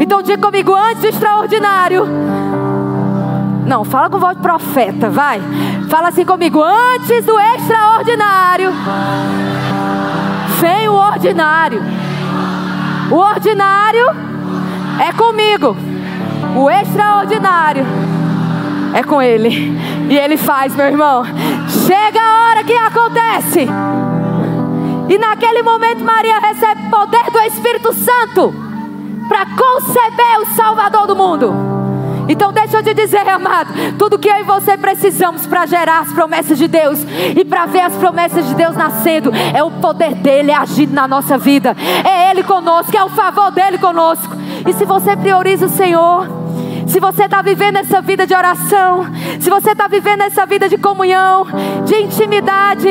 Então 0.00 0.22
diga 0.22 0.40
comigo, 0.40 0.74
antes 0.74 1.02
do 1.02 1.08
extraordinário. 1.08 2.06
Não, 3.66 3.84
fala 3.84 4.10
com 4.10 4.18
voz 4.18 4.36
de 4.36 4.42
profeta, 4.42 5.08
vai. 5.08 5.40
Fala 5.88 6.08
assim 6.08 6.24
comigo, 6.24 6.62
antes 6.62 7.24
do 7.24 7.38
extraordinário. 7.38 8.72
Vem 10.60 10.88
o 10.88 10.94
ordinário. 10.94 11.82
O 13.10 13.16
ordinário 13.16 14.31
é 15.00 15.12
comigo. 15.12 15.76
O 16.56 16.70
extraordinário 16.70 17.84
é 18.94 19.02
com 19.02 19.22
Ele. 19.22 19.72
E 20.08 20.16
Ele 20.16 20.36
faz, 20.36 20.74
meu 20.74 20.86
irmão. 20.86 21.24
Chega 21.68 22.20
a 22.20 22.48
hora 22.48 22.64
que 22.64 22.74
acontece. 22.74 23.68
E 25.08 25.18
naquele 25.18 25.62
momento 25.62 26.04
Maria 26.04 26.38
recebe 26.38 26.88
poder 26.90 27.30
do 27.30 27.38
Espírito 27.40 27.92
Santo 27.92 28.54
para 29.28 29.46
conceber 29.46 30.40
o 30.40 30.46
Salvador 30.54 31.06
do 31.06 31.16
mundo. 31.16 31.72
Então 32.28 32.52
deixa 32.52 32.78
eu 32.78 32.82
te 32.82 32.94
dizer, 32.94 33.28
amado, 33.28 33.72
tudo 33.98 34.18
que 34.18 34.28
eu 34.28 34.36
e 34.38 34.42
você 34.44 34.76
precisamos 34.76 35.46
para 35.46 35.66
gerar 35.66 36.00
as 36.00 36.12
promessas 36.12 36.56
de 36.56 36.68
Deus 36.68 37.04
e 37.36 37.44
para 37.44 37.66
ver 37.66 37.80
as 37.80 37.94
promessas 37.94 38.46
de 38.46 38.54
Deus 38.54 38.76
nascendo 38.76 39.32
é 39.54 39.62
o 39.62 39.70
poder 39.70 40.14
dele 40.14 40.52
agindo 40.52 40.94
na 40.94 41.08
nossa 41.08 41.36
vida. 41.36 41.76
É 42.04 42.21
ele 42.32 42.42
conosco, 42.42 42.96
é 42.96 43.04
o 43.04 43.10
favor 43.10 43.50
dele 43.50 43.78
conosco. 43.78 44.34
E 44.66 44.72
se 44.72 44.84
você 44.84 45.14
prioriza 45.16 45.66
o 45.66 45.68
Senhor, 45.68 46.26
se 46.86 46.98
você 46.98 47.24
está 47.24 47.42
vivendo 47.42 47.76
essa 47.76 48.00
vida 48.00 48.26
de 48.26 48.34
oração, 48.34 49.06
se 49.38 49.48
você 49.48 49.72
está 49.72 49.86
vivendo 49.86 50.22
essa 50.22 50.44
vida 50.46 50.68
de 50.68 50.78
comunhão, 50.78 51.46
de 51.84 51.94
intimidade, 51.96 52.88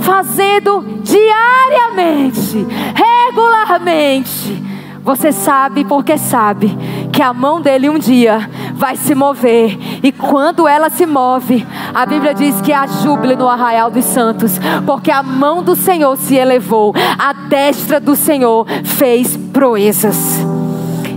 fazendo 0.00 1.00
diariamente, 1.02 2.66
regularmente, 2.94 4.62
você 5.02 5.32
sabe 5.32 5.84
porque 5.84 6.16
sabe 6.16 6.76
que 7.12 7.22
a 7.22 7.32
mão 7.32 7.60
dele 7.60 7.90
um 7.90 7.98
dia 7.98 8.48
vai 8.82 8.96
se 8.96 9.14
mover. 9.14 9.78
E 10.02 10.10
quando 10.10 10.66
ela 10.66 10.90
se 10.90 11.06
move, 11.06 11.64
a 11.94 12.04
Bíblia 12.04 12.34
diz 12.34 12.60
que 12.60 12.72
há 12.72 12.84
júbilo 12.84 13.36
no 13.36 13.48
arraial 13.48 13.92
dos 13.92 14.04
santos, 14.04 14.58
porque 14.84 15.08
a 15.08 15.22
mão 15.22 15.62
do 15.62 15.76
Senhor 15.76 16.16
se 16.16 16.34
elevou, 16.34 16.92
a 17.16 17.32
destra 17.32 18.00
do 18.00 18.16
Senhor 18.16 18.66
fez 18.82 19.36
proezas. 19.36 20.16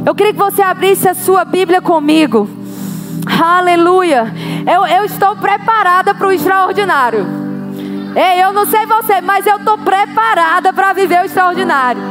Eu 0.05 0.13
queria 0.13 0.31
que 0.31 0.37
você 0.37 0.61
abrisse 0.61 1.09
a 1.09 1.15
sua 1.15 1.43
Bíblia 1.43 1.81
comigo. 1.81 2.47
Aleluia. 3.25 4.31
Eu, 4.71 4.85
eu 4.85 5.03
estou 5.03 5.35
preparada 5.35 6.13
para 6.13 6.27
o 6.27 6.31
extraordinário. 6.31 7.25
Ei, 8.15 8.43
eu 8.43 8.53
não 8.53 8.67
sei 8.67 8.85
você, 8.85 9.21
mas 9.21 9.43
eu 9.47 9.57
estou 9.57 9.75
preparada 9.79 10.71
para 10.71 10.93
viver 10.93 11.23
o 11.23 11.25
extraordinário. 11.25 12.03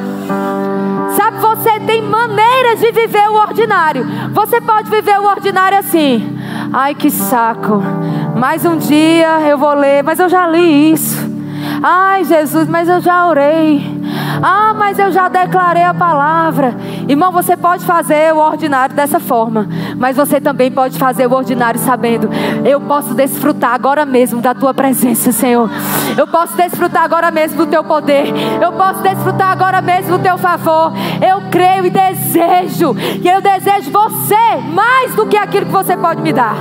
Você 1.45 1.79
tem 1.81 2.01
maneiras 2.01 2.81
de 2.81 2.91
viver 2.91 3.29
o 3.29 3.35
ordinário. 3.35 4.07
Você 4.33 4.63
pode 4.63 4.89
viver 4.89 5.21
o 5.21 5.25
ordinário 5.25 5.79
assim. 5.79 6.39
Ai, 6.73 6.95
que 6.95 7.11
saco. 7.11 7.83
Mais 8.35 8.65
um 8.65 8.79
dia 8.79 9.41
eu 9.47 9.59
vou 9.59 9.75
ler, 9.75 10.03
mas 10.03 10.19
eu 10.19 10.29
já 10.29 10.49
li 10.49 10.93
isso. 10.93 11.23
Ai, 11.83 12.25
Jesus, 12.25 12.67
mas 12.67 12.89
eu 12.89 12.99
já 12.99 13.27
orei. 13.29 13.83
Ah, 14.43 14.73
mas 14.75 14.99
eu 14.99 15.13
já 15.13 15.29
declarei 15.29 15.85
a 15.85 15.93
palavra. 15.93 16.75
Irmão, 17.09 17.31
você 17.31 17.57
pode 17.57 17.85
fazer 17.85 18.33
o 18.33 18.39
ordinário 18.39 18.95
dessa 18.95 19.21
forma, 19.21 19.69
mas 19.97 20.17
você 20.17 20.41
também 20.41 20.71
pode 20.71 20.99
fazer 20.99 21.27
o 21.27 21.33
ordinário 21.33 21.79
sabendo: 21.81 22.29
eu 22.65 22.81
posso 22.81 23.15
desfrutar 23.15 23.75
agora 23.75 24.05
mesmo 24.07 24.41
da 24.41 24.55
tua 24.55 24.73
presença, 24.73 25.33
Senhor. 25.33 25.71
Eu 26.17 26.27
posso 26.27 26.57
desfrutar 26.57 27.03
agora 27.03 27.31
mesmo 27.31 27.65
do 27.65 27.71
teu 27.71 27.85
poder. 27.85 28.33
Eu 28.61 28.73
posso 28.73 29.03
desfrutar 29.03 29.51
agora 29.51 29.81
mesmo 29.83 30.17
do 30.17 30.23
teu 30.23 30.39
favor. 30.39 30.93
Eu 31.21 31.43
creio 31.51 31.87
e 31.87 31.91
desejo, 31.91 32.95
e 33.23 33.29
eu 33.29 33.41
desejo 33.41 33.91
você 33.91 34.57
mais 34.73 35.15
do 35.15 35.27
que 35.27 35.37
aquilo 35.37 35.67
que 35.67 35.73
você 35.73 35.97
pode 35.97 36.23
me 36.23 36.33
dar. 36.33 36.57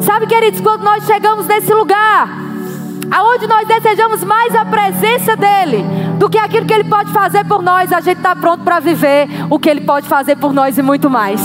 Sabe, 0.00 0.26
queridos, 0.26 0.60
quando 0.60 0.82
nós 0.82 1.04
chegamos 1.04 1.46
nesse 1.46 1.72
lugar, 1.74 2.49
aonde 3.10 3.46
nós 3.46 3.66
desejamos 3.66 4.24
mais 4.24 4.54
a 4.54 4.64
presença 4.64 5.36
dEle 5.36 5.84
do 6.18 6.28
que 6.28 6.38
aquilo 6.38 6.66
que 6.66 6.74
Ele 6.74 6.84
pode 6.84 7.12
fazer 7.12 7.44
por 7.44 7.62
nós, 7.62 7.92
a 7.92 8.00
gente 8.00 8.18
está 8.18 8.34
pronto 8.34 8.62
para 8.64 8.80
viver 8.80 9.28
o 9.48 9.58
que 9.58 9.68
Ele 9.68 9.82
pode 9.82 10.08
fazer 10.08 10.36
por 10.36 10.52
nós 10.52 10.78
e 10.78 10.82
muito 10.82 11.08
mais. 11.08 11.40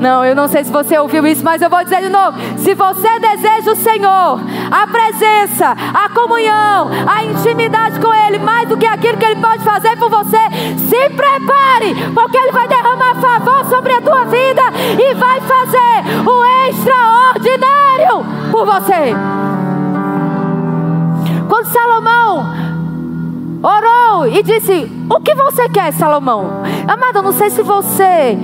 Não, 0.00 0.24
eu 0.24 0.34
não 0.34 0.46
sei 0.46 0.62
se 0.62 0.70
você 0.70 0.98
ouviu 0.98 1.26
isso, 1.26 1.42
mas 1.42 1.62
eu 1.62 1.70
vou 1.70 1.82
dizer 1.82 2.02
de 2.02 2.08
novo. 2.08 2.38
Se 2.58 2.74
você 2.74 3.18
deseja 3.18 3.72
o 3.72 3.76
Senhor, 3.76 4.40
a 4.70 4.86
presença, 4.86 5.74
a 5.94 6.08
comunhão, 6.10 6.90
a 7.06 7.24
intimidade 7.24 7.98
com 7.98 8.12
Ele, 8.12 8.38
mais 8.38 8.68
do 8.68 8.76
que 8.76 8.86
aquilo 8.86 9.16
que 9.16 9.24
Ele 9.24 9.40
pode 9.40 9.64
fazer 9.64 9.96
por 9.96 10.10
você, 10.10 10.38
se 10.88 11.10
prepare, 11.10 12.12
porque 12.14 12.36
Ele 12.36 12.52
vai 12.52 12.68
derramar 12.68 13.14
favor 13.16 13.64
sobre 13.66 13.92
a 13.94 14.00
tua 14.00 14.24
vida 14.24 14.62
e 15.00 15.14
vai 15.14 15.40
fazer 15.40 16.28
o 16.28 16.68
extraordinário 16.68 18.26
por 18.50 18.66
você. 18.66 19.55
Quando 21.48 21.66
Salomão 21.66 22.46
orou 23.62 24.26
e 24.26 24.42
disse: 24.42 24.90
O 25.08 25.20
que 25.20 25.34
você 25.34 25.68
quer, 25.68 25.92
Salomão? 25.92 26.62
Amado, 26.86 27.16
eu 27.18 27.22
não 27.22 27.32
sei 27.32 27.50
se 27.50 27.62
você 27.62 28.36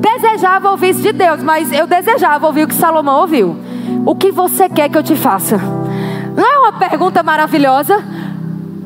desejava 0.00 0.70
ouvir 0.70 0.90
isso 0.90 1.02
de 1.02 1.12
Deus, 1.12 1.42
mas 1.42 1.72
eu 1.72 1.86
desejava 1.86 2.46
ouvir 2.46 2.64
o 2.64 2.68
que 2.68 2.74
Salomão 2.74 3.20
ouviu. 3.20 3.56
O 4.04 4.14
que 4.14 4.30
você 4.30 4.68
quer 4.68 4.88
que 4.88 4.98
eu 4.98 5.02
te 5.02 5.16
faça? 5.16 5.58
Não 6.36 6.44
é 6.44 6.58
uma 6.58 6.72
pergunta 6.72 7.22
maravilhosa? 7.22 8.04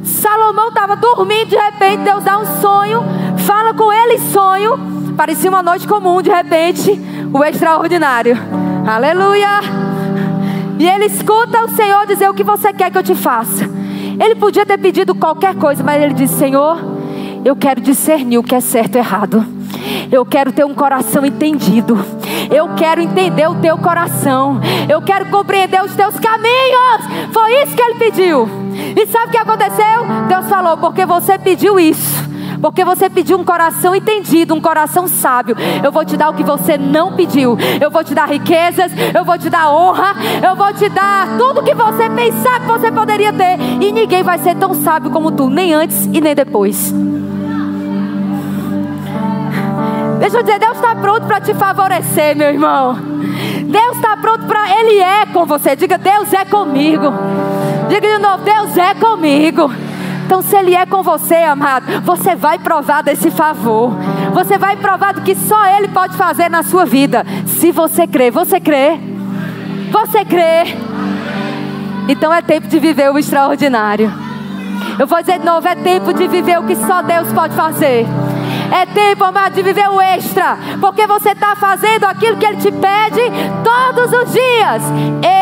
Salomão 0.03 0.69
estava 0.69 0.97
dormindo, 0.97 1.51
de 1.51 1.57
repente 1.57 2.05
Deus 2.05 2.25
dá 2.25 2.39
um 2.39 2.47
sonho, 2.61 3.03
fala 3.39 3.75
com 3.75 3.93
ele 3.93 4.19
sonho, 4.19 4.79
parecia 5.17 5.51
uma 5.51 5.63
noite 5.63 5.87
comum, 5.87 6.23
de 6.23 6.31
repente, 6.31 6.99
o 7.33 7.45
extraordinário. 7.45 8.37
Aleluia! 8.87 9.90
E 10.81 10.89
ele 10.89 11.05
escuta 11.05 11.63
o 11.63 11.69
Senhor 11.69 12.07
dizer 12.07 12.31
o 12.31 12.33
que 12.33 12.43
você 12.43 12.73
quer 12.73 12.91
que 12.91 12.97
eu 12.97 13.03
te 13.03 13.15
faça. 13.15 13.69
Ele 14.19 14.35
podia 14.35 14.65
ter 14.65 14.79
pedido 14.79 15.15
qualquer 15.15 15.55
coisa, 15.55 15.85
mas 15.85 16.03
ele 16.03 16.15
disse: 16.15 16.39
Senhor, 16.39 16.79
eu 17.45 17.55
quero 17.55 17.83
discernir 17.83 18.39
o 18.39 18.43
que 18.43 18.55
é 18.55 18.61
certo 18.61 18.95
e 18.95 18.99
errado. 18.99 19.45
Eu 20.11 20.25
quero 20.25 20.51
ter 20.53 20.65
um 20.65 20.73
coração 20.73 21.27
entendido. 21.27 22.03
Eu 22.51 22.71
quero 22.77 23.03
entender 23.03 23.47
o 23.47 23.57
teu 23.57 23.77
coração. 23.77 24.59
Eu 24.89 25.03
quero 25.03 25.27
compreender 25.27 25.85
os 25.85 25.95
teus 25.95 26.19
caminhos. 26.19 27.31
Foi 27.31 27.63
isso 27.63 27.77
que 27.77 27.83
ele 27.83 27.99
pediu. 27.99 28.49
E 28.97 29.07
sabe 29.09 29.27
o 29.27 29.31
que 29.33 29.37
aconteceu? 29.37 30.07
Deus 30.29 30.49
falou: 30.49 30.79
porque 30.79 31.05
você 31.05 31.39
pediu 31.39 31.79
isso 31.79 32.20
porque 32.61 32.85
você 32.85 33.09
pediu 33.09 33.39
um 33.39 33.45
coração 33.45 33.95
entendido, 33.95 34.55
um 34.55 34.61
coração 34.61 35.09
sábio. 35.09 35.57
Eu 35.83 35.91
vou 35.91 36.05
te 36.05 36.17
dar 36.17 36.31
o 36.31 36.35
que 36.35 36.45
você 36.45 36.77
não 36.77 37.13
pediu. 37.13 37.57
Eu 37.81 37.91
vou 37.91 38.05
te 38.05 38.15
dar 38.15 38.29
riquezas, 38.29 38.93
eu 39.15 39.25
vou 39.25 39.39
te 39.39 39.49
dar 39.49 39.73
honra, 39.73 40.15
eu 40.47 40.55
vou 40.55 40.73
te 40.73 40.89
dar 40.89 41.39
tudo 41.39 41.63
que 41.63 41.75
você 41.75 42.09
pensar 42.11 42.61
que 42.61 42.67
você 42.67 42.93
poderia 42.93 43.33
ter. 43.33 43.59
E 43.81 43.93
ninguém 43.93 44.23
vai 44.23 44.39
ser 44.39 44.55
tão 44.57 44.75
sábio 44.75 45.11
como 45.11 45.31
tu, 45.31 45.49
nem 45.49 45.73
antes 45.73 46.07
e 46.07 46.21
nem 46.21 46.35
depois. 46.35 46.93
Deixa 50.21 50.37
eu 50.37 50.43
dizer, 50.43 50.59
Deus 50.59 50.77
está 50.77 50.95
pronto 50.95 51.27
para 51.27 51.41
te 51.41 51.55
favorecer, 51.55 52.37
meu 52.37 52.49
irmão. 52.49 52.95
Deus 53.65 53.97
está 53.97 54.17
pronto 54.19 54.45
para. 54.47 54.79
Ele 54.79 54.99
é 54.99 55.27
com 55.27 55.47
você. 55.47 55.75
Diga, 55.75 55.97
Deus 55.97 56.33
é 56.33 56.45
comigo. 56.45 57.13
Diga 57.89 58.17
de 58.17 58.19
novo, 58.19 58.45
Deus 58.45 58.77
é 58.77 58.95
comigo. 58.95 59.90
Então, 60.31 60.43
se 60.43 60.55
Ele 60.55 60.77
é 60.77 60.87
com 60.87 61.03
você, 61.03 61.35
amado, 61.35 62.03
você 62.03 62.37
vai 62.37 62.57
provar 62.57 63.03
desse 63.03 63.33
favor. 63.33 63.91
Você 64.33 64.57
vai 64.59 64.77
provar 64.77 65.13
do 65.13 65.23
que 65.23 65.35
só 65.35 65.67
Ele 65.77 65.89
pode 65.89 66.17
fazer 66.17 66.49
na 66.49 66.63
sua 66.63 66.87
vida. 66.87 67.27
Se 67.45 67.73
você 67.73 68.07
crê, 68.07 68.31
você 68.31 68.61
crê? 68.61 68.97
Você 69.91 70.25
crê? 70.25 70.77
Então 72.09 72.33
é 72.33 72.41
tempo 72.43 72.69
de 72.69 72.79
viver 72.79 73.11
o 73.11 73.19
extraordinário. 73.19 74.09
Eu 75.01 75.07
vou 75.09 75.19
dizer 75.19 75.41
de 75.41 75.45
novo: 75.45 75.67
é 75.67 75.75
tempo 75.75 76.15
de 76.15 76.29
viver 76.29 76.61
o 76.61 76.63
que 76.63 76.77
só 76.77 77.03
Deus 77.03 77.33
pode 77.33 77.57
fazer. 77.57 78.07
É 78.71 78.87
tempo, 78.87 79.25
amado, 79.25 79.55
de 79.55 79.65
viver 79.65 79.89
o 79.89 80.01
extra, 80.01 80.57
porque 80.81 81.09
você 81.09 81.31
está 81.31 81.57
fazendo 81.57 82.05
aquilo 82.05 82.37
que 82.37 82.47
Ele 82.47 82.59
te 82.59 82.71
pede 82.71 83.23
todos 83.65 84.13
os 84.13 84.33
dias. 84.33 84.83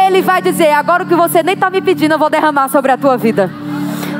Ele 0.06 0.22
vai 0.22 0.40
dizer: 0.40 0.72
agora 0.72 1.04
o 1.04 1.06
que 1.06 1.14
você 1.14 1.42
nem 1.42 1.52
está 1.52 1.68
me 1.68 1.82
pedindo, 1.82 2.12
eu 2.12 2.18
vou 2.18 2.30
derramar 2.30 2.70
sobre 2.70 2.90
a 2.90 2.96
tua 2.96 3.18
vida. 3.18 3.50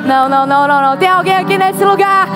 Não, 0.09 0.27
não, 0.27 0.47
não, 0.47 0.67
não, 0.67 0.81
não. 0.81 0.97
Tem 0.97 1.07
alguém 1.07 1.37
aqui 1.37 1.59
nesse 1.59 1.85
lugar? 1.85 2.27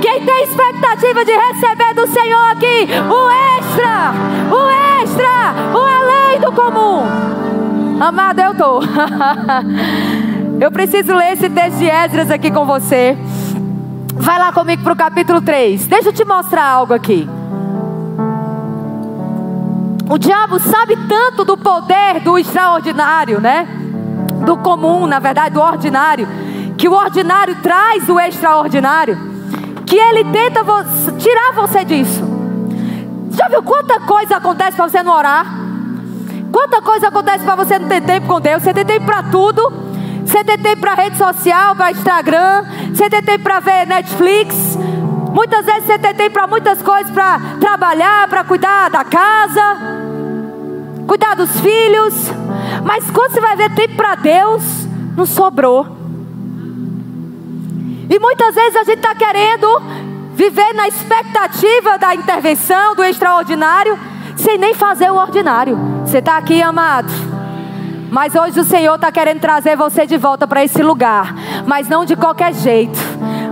Quem 0.00 0.24
tem 0.24 0.44
expectativa 0.44 1.26
de 1.26 1.32
receber 1.32 1.92
do 1.92 2.06
Senhor 2.06 2.50
aqui 2.52 2.88
o 2.88 3.30
extra, 3.58 4.14
o 4.50 5.02
extra, 5.02 5.54
o 5.74 5.78
além 5.78 6.40
do 6.40 6.50
comum. 6.52 7.02
Amado, 8.00 8.40
eu 8.40 8.54
tô. 8.54 8.80
eu 10.58 10.72
preciso 10.72 11.12
ler 11.12 11.34
esse 11.34 11.50
texto 11.50 11.76
de 11.76 11.90
Esdras 11.90 12.30
aqui 12.30 12.50
com 12.50 12.64
você. 12.64 13.14
Vai 14.14 14.38
lá 14.38 14.50
comigo 14.50 14.82
para 14.82 14.94
o 14.94 14.96
capítulo 14.96 15.42
3. 15.42 15.86
Deixa 15.86 16.08
eu 16.08 16.14
te 16.14 16.24
mostrar 16.24 16.64
algo 16.64 16.94
aqui. 16.94 17.28
O 20.08 20.16
diabo 20.16 20.58
sabe 20.60 20.96
tanto 21.06 21.44
do 21.44 21.58
poder 21.58 22.20
do 22.24 22.38
extraordinário, 22.38 23.38
né? 23.38 23.68
Do 24.46 24.56
comum, 24.56 25.06
na 25.06 25.18
verdade, 25.18 25.54
do 25.54 25.60
ordinário 25.60 26.47
que 26.78 26.88
o 26.88 26.92
ordinário 26.92 27.56
traz 27.56 28.08
o 28.08 28.20
extraordinário, 28.20 29.18
que 29.84 29.96
ele 29.96 30.24
tenta 30.24 30.60
tirar 31.18 31.52
você 31.52 31.84
disso. 31.84 32.22
Já 33.30 33.48
viu 33.48 33.62
quanta 33.64 34.00
coisa 34.00 34.36
acontece 34.36 34.76
para 34.76 34.88
você 34.88 35.02
não 35.02 35.12
orar? 35.12 35.44
Quanta 36.52 36.80
coisa 36.80 37.08
acontece 37.08 37.44
para 37.44 37.56
você 37.56 37.78
não 37.78 37.88
ter 37.88 38.00
tempo 38.00 38.28
com 38.28 38.40
Deus? 38.40 38.62
Você 38.62 38.72
tem 38.72 38.84
tempo 38.84 39.06
para 39.06 39.24
tudo. 39.24 39.88
Você 40.24 40.44
tem 40.44 40.58
tempo 40.58 40.80
para 40.80 40.94
rede 40.94 41.16
social, 41.16 41.74
para 41.74 41.90
Instagram. 41.90 42.64
Você 42.94 43.10
tem 43.10 43.22
tempo 43.22 43.44
para 43.44 43.60
ver 43.60 43.86
Netflix. 43.86 44.78
Muitas 45.32 45.64
vezes 45.64 45.84
você 45.84 45.98
tem 45.98 46.14
tempo 46.14 46.32
para 46.32 46.46
muitas 46.46 46.80
coisas, 46.80 47.12
para 47.12 47.40
trabalhar, 47.60 48.28
para 48.28 48.44
cuidar 48.44 48.88
da 48.88 49.04
casa, 49.04 49.76
cuidar 51.06 51.34
dos 51.34 51.60
filhos. 51.60 52.14
Mas 52.84 53.10
quando 53.10 53.32
você 53.32 53.40
vai 53.40 53.56
ver 53.56 53.74
tempo 53.74 53.96
para 53.96 54.14
Deus, 54.14 54.62
não 55.16 55.26
sobrou. 55.26 55.97
E 58.10 58.18
muitas 58.18 58.54
vezes 58.54 58.76
a 58.76 58.84
gente 58.84 58.98
está 58.98 59.14
querendo 59.14 59.66
viver 60.34 60.72
na 60.72 60.88
expectativa 60.88 61.98
da 61.98 62.14
intervenção, 62.14 62.94
do 62.94 63.04
extraordinário, 63.04 63.98
sem 64.36 64.56
nem 64.56 64.72
fazer 64.72 65.10
o 65.10 65.16
ordinário. 65.16 65.76
Você 66.04 66.18
está 66.18 66.36
aqui, 66.36 66.62
amado. 66.62 67.12
Mas 68.10 68.34
hoje 68.34 68.58
o 68.58 68.64
Senhor 68.64 68.94
está 68.94 69.12
querendo 69.12 69.40
trazer 69.40 69.76
você 69.76 70.06
de 70.06 70.16
volta 70.16 70.46
para 70.46 70.64
esse 70.64 70.82
lugar, 70.82 71.34
mas 71.66 71.88
não 71.88 72.04
de 72.04 72.16
qualquer 72.16 72.54
jeito. 72.54 72.98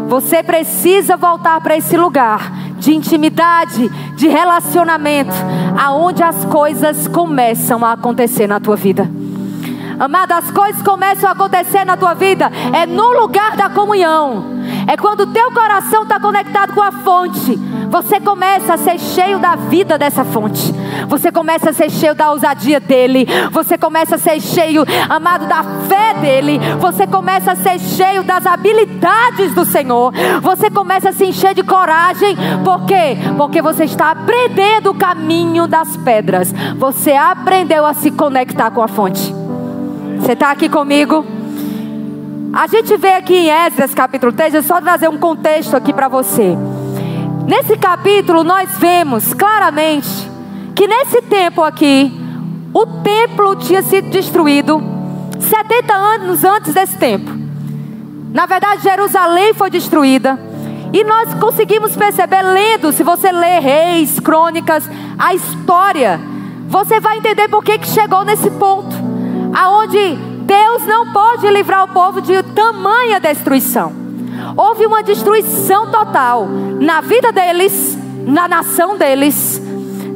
Você 0.08 0.42
precisa 0.42 1.16
voltar 1.16 1.60
para 1.60 1.76
esse 1.76 1.96
lugar 1.96 2.52
de 2.78 2.94
intimidade, 2.94 3.88
de 4.14 4.28
relacionamento, 4.28 5.34
aonde 5.78 6.22
as 6.22 6.44
coisas 6.46 7.08
começam 7.08 7.84
a 7.84 7.92
acontecer 7.92 8.46
na 8.46 8.60
tua 8.60 8.76
vida. 8.76 9.10
Amado, 9.98 10.32
as 10.32 10.50
coisas 10.50 10.82
começam 10.82 11.28
a 11.28 11.32
acontecer 11.32 11.84
na 11.84 11.96
tua 11.96 12.14
vida 12.14 12.50
é 12.74 12.86
no 12.86 13.12
lugar 13.20 13.56
da 13.56 13.70
comunhão. 13.70 14.56
É 14.86 14.96
quando 14.96 15.20
o 15.20 15.26
teu 15.26 15.50
coração 15.50 16.02
está 16.02 16.20
conectado 16.20 16.74
com 16.74 16.82
a 16.82 16.92
fonte. 16.92 17.58
Você 17.88 18.20
começa 18.20 18.74
a 18.74 18.76
ser 18.76 18.98
cheio 18.98 19.38
da 19.38 19.56
vida 19.56 19.96
dessa 19.96 20.24
fonte. 20.24 20.72
Você 21.08 21.32
começa 21.32 21.70
a 21.70 21.72
ser 21.72 21.90
cheio 21.90 22.14
da 22.14 22.30
ousadia 22.30 22.78
dele. 22.78 23.26
Você 23.52 23.78
começa 23.78 24.16
a 24.16 24.18
ser 24.18 24.40
cheio, 24.40 24.84
amado, 25.08 25.46
da 25.46 25.62
fé 25.88 26.14
dele. 26.14 26.58
Você 26.78 27.06
começa 27.06 27.52
a 27.52 27.56
ser 27.56 27.78
cheio 27.78 28.22
das 28.22 28.44
habilidades 28.44 29.54
do 29.54 29.64
Senhor. 29.64 30.12
Você 30.42 30.70
começa 30.70 31.10
a 31.10 31.12
se 31.12 31.24
encher 31.24 31.54
de 31.54 31.62
coragem. 31.62 32.36
Por 32.64 32.84
quê? 32.86 33.16
Porque 33.36 33.62
você 33.62 33.84
está 33.84 34.10
aprendendo 34.10 34.90
o 34.90 34.94
caminho 34.94 35.66
das 35.66 35.96
pedras. 35.96 36.52
Você 36.76 37.12
aprendeu 37.12 37.86
a 37.86 37.94
se 37.94 38.10
conectar 38.10 38.70
com 38.70 38.82
a 38.82 38.88
fonte. 38.88 39.45
Você 40.26 40.32
está 40.32 40.50
aqui 40.50 40.68
comigo? 40.68 41.24
A 42.52 42.66
gente 42.66 42.96
vê 42.96 43.10
aqui 43.10 43.32
em 43.32 43.48
Esdras 43.48 43.94
capítulo 43.94 44.32
3, 44.32 44.54
eu 44.54 44.62
só 44.64 44.80
trazer 44.80 45.08
um 45.08 45.18
contexto 45.18 45.76
aqui 45.76 45.92
para 45.92 46.08
você. 46.08 46.58
Nesse 47.46 47.76
capítulo 47.76 48.42
nós 48.42 48.76
vemos 48.76 49.32
claramente 49.32 50.28
que 50.74 50.88
nesse 50.88 51.22
tempo 51.22 51.62
aqui, 51.62 52.12
o 52.74 52.86
templo 53.04 53.54
tinha 53.54 53.82
sido 53.82 54.10
destruído 54.10 54.82
70 55.38 55.94
anos 55.94 56.42
antes 56.42 56.74
desse 56.74 56.96
tempo. 56.96 57.30
Na 58.34 58.46
verdade, 58.46 58.82
Jerusalém 58.82 59.54
foi 59.54 59.70
destruída. 59.70 60.36
E 60.92 61.04
nós 61.04 61.34
conseguimos 61.34 61.94
perceber, 61.94 62.42
lendo, 62.42 62.90
se 62.90 63.04
você 63.04 63.30
ler 63.30 63.60
Reis, 63.60 64.18
Crônicas, 64.18 64.90
a 65.16 65.32
história, 65.34 66.18
você 66.66 66.98
vai 66.98 67.18
entender 67.18 67.46
por 67.46 67.62
que, 67.62 67.78
que 67.78 67.86
chegou 67.86 68.24
nesse 68.24 68.50
ponto, 68.50 69.05
aonde 69.54 70.16
Deus 70.46 70.86
não 70.86 71.12
pode 71.12 71.48
livrar 71.48 71.84
o 71.84 71.88
povo 71.88 72.20
de 72.20 72.42
tamanha 72.42 73.18
destruição. 73.20 73.92
Houve 74.56 74.86
uma 74.86 75.02
destruição 75.02 75.90
total 75.90 76.46
na 76.80 77.00
vida 77.00 77.32
deles, 77.32 77.98
na 78.26 78.46
nação 78.46 78.96
deles, 78.96 79.60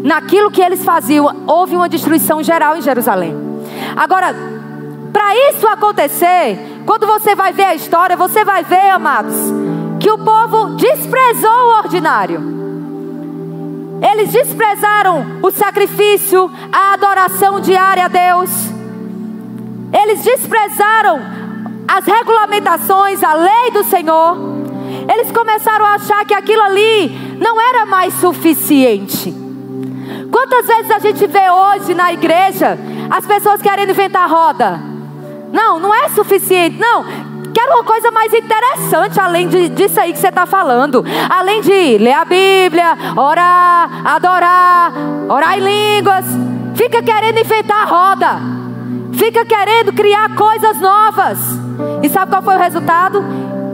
naquilo 0.03 0.51
que 0.51 0.63
eles 0.63 0.85
faziam. 0.85 1.45
Houve 1.47 1.75
uma 1.75 1.89
destruição 1.89 2.43
geral 2.43 2.77
em 2.77 2.83
Jerusalém. 2.83 3.35
Agora, 3.97 4.35
para 5.13 5.35
isso 5.51 5.67
acontecer, 5.67 6.59
quando 6.87 7.07
você 7.07 7.35
vai 7.35 7.53
ver 7.53 7.65
a 7.65 7.75
história, 7.75 8.17
você 8.17 8.45
vai 8.45 8.63
ver, 8.63 8.91
amados, 8.91 9.35
que 9.99 10.11
o 10.11 10.19
povo 10.19 10.77
desprezou 10.77 11.51
o 11.51 11.79
ordinário. 11.79 12.41
Eles 14.01 14.33
desprezaram 14.33 15.41
o 15.43 15.51
sacrifício, 15.51 16.51
a 16.73 16.95
adoração 16.95 17.61
diária 17.61 18.07
a 18.07 18.09
Deus. 18.09 18.80
Eles 19.93 20.23
desprezaram 20.23 21.21
as 21.89 22.05
regulamentações, 22.05 23.23
a 23.23 23.35
lei 23.35 23.71
do 23.73 23.83
Senhor. 23.85 24.37
Eles 25.13 25.33
começaram 25.33 25.85
a 25.85 25.95
achar 25.95 26.25
que 26.25 26.35
aquilo 26.35 26.63
ali 26.63 27.37
não 27.39 27.61
era 27.61 27.85
mais 27.85 28.15
suficiente. 28.15 29.35
Quantas 30.31 30.67
vezes 30.67 30.91
a 30.91 30.99
gente 31.01 31.27
vê 31.27 31.51
hoje 31.51 31.95
na 31.95 32.13
igreja 32.13 32.79
as 33.11 33.27
pessoas 33.27 33.61
querendo 33.61 33.91
inventar 33.91 34.31
roda? 34.31 34.81
Não, 35.53 35.81
não 35.81 35.93
é 35.93 36.09
suficiente. 36.11 36.79
Não, 36.79 37.05
quero 37.53 37.75
uma 37.75 37.85
coisa 37.85 38.13
mais 38.13 38.33
interessante 38.33 39.19
além 39.19 39.49
de, 39.49 39.69
disso 39.71 40.01
aí 40.01 40.13
que 40.13 40.21
você 40.21 40.29
está 40.29 40.47
falando. 40.47 41.05
Além 41.29 41.61
de 41.61 41.99
ler 41.99 42.13
a 42.13 42.25
Bíblia, 42.25 42.97
orar, 43.17 44.07
adorar, 44.07 44.93
orar 45.29 45.59
em 45.59 45.97
línguas. 45.97 46.25
Fica 46.77 47.03
querendo 47.03 47.39
inventar 47.39 47.89
roda 47.89 48.60
fica 49.21 49.45
querendo 49.45 49.93
criar 49.93 50.35
coisas 50.35 50.81
novas. 50.81 51.39
E 52.03 52.09
sabe 52.09 52.31
qual 52.31 52.43
foi 52.43 52.57
o 52.57 52.59
resultado? 52.59 53.23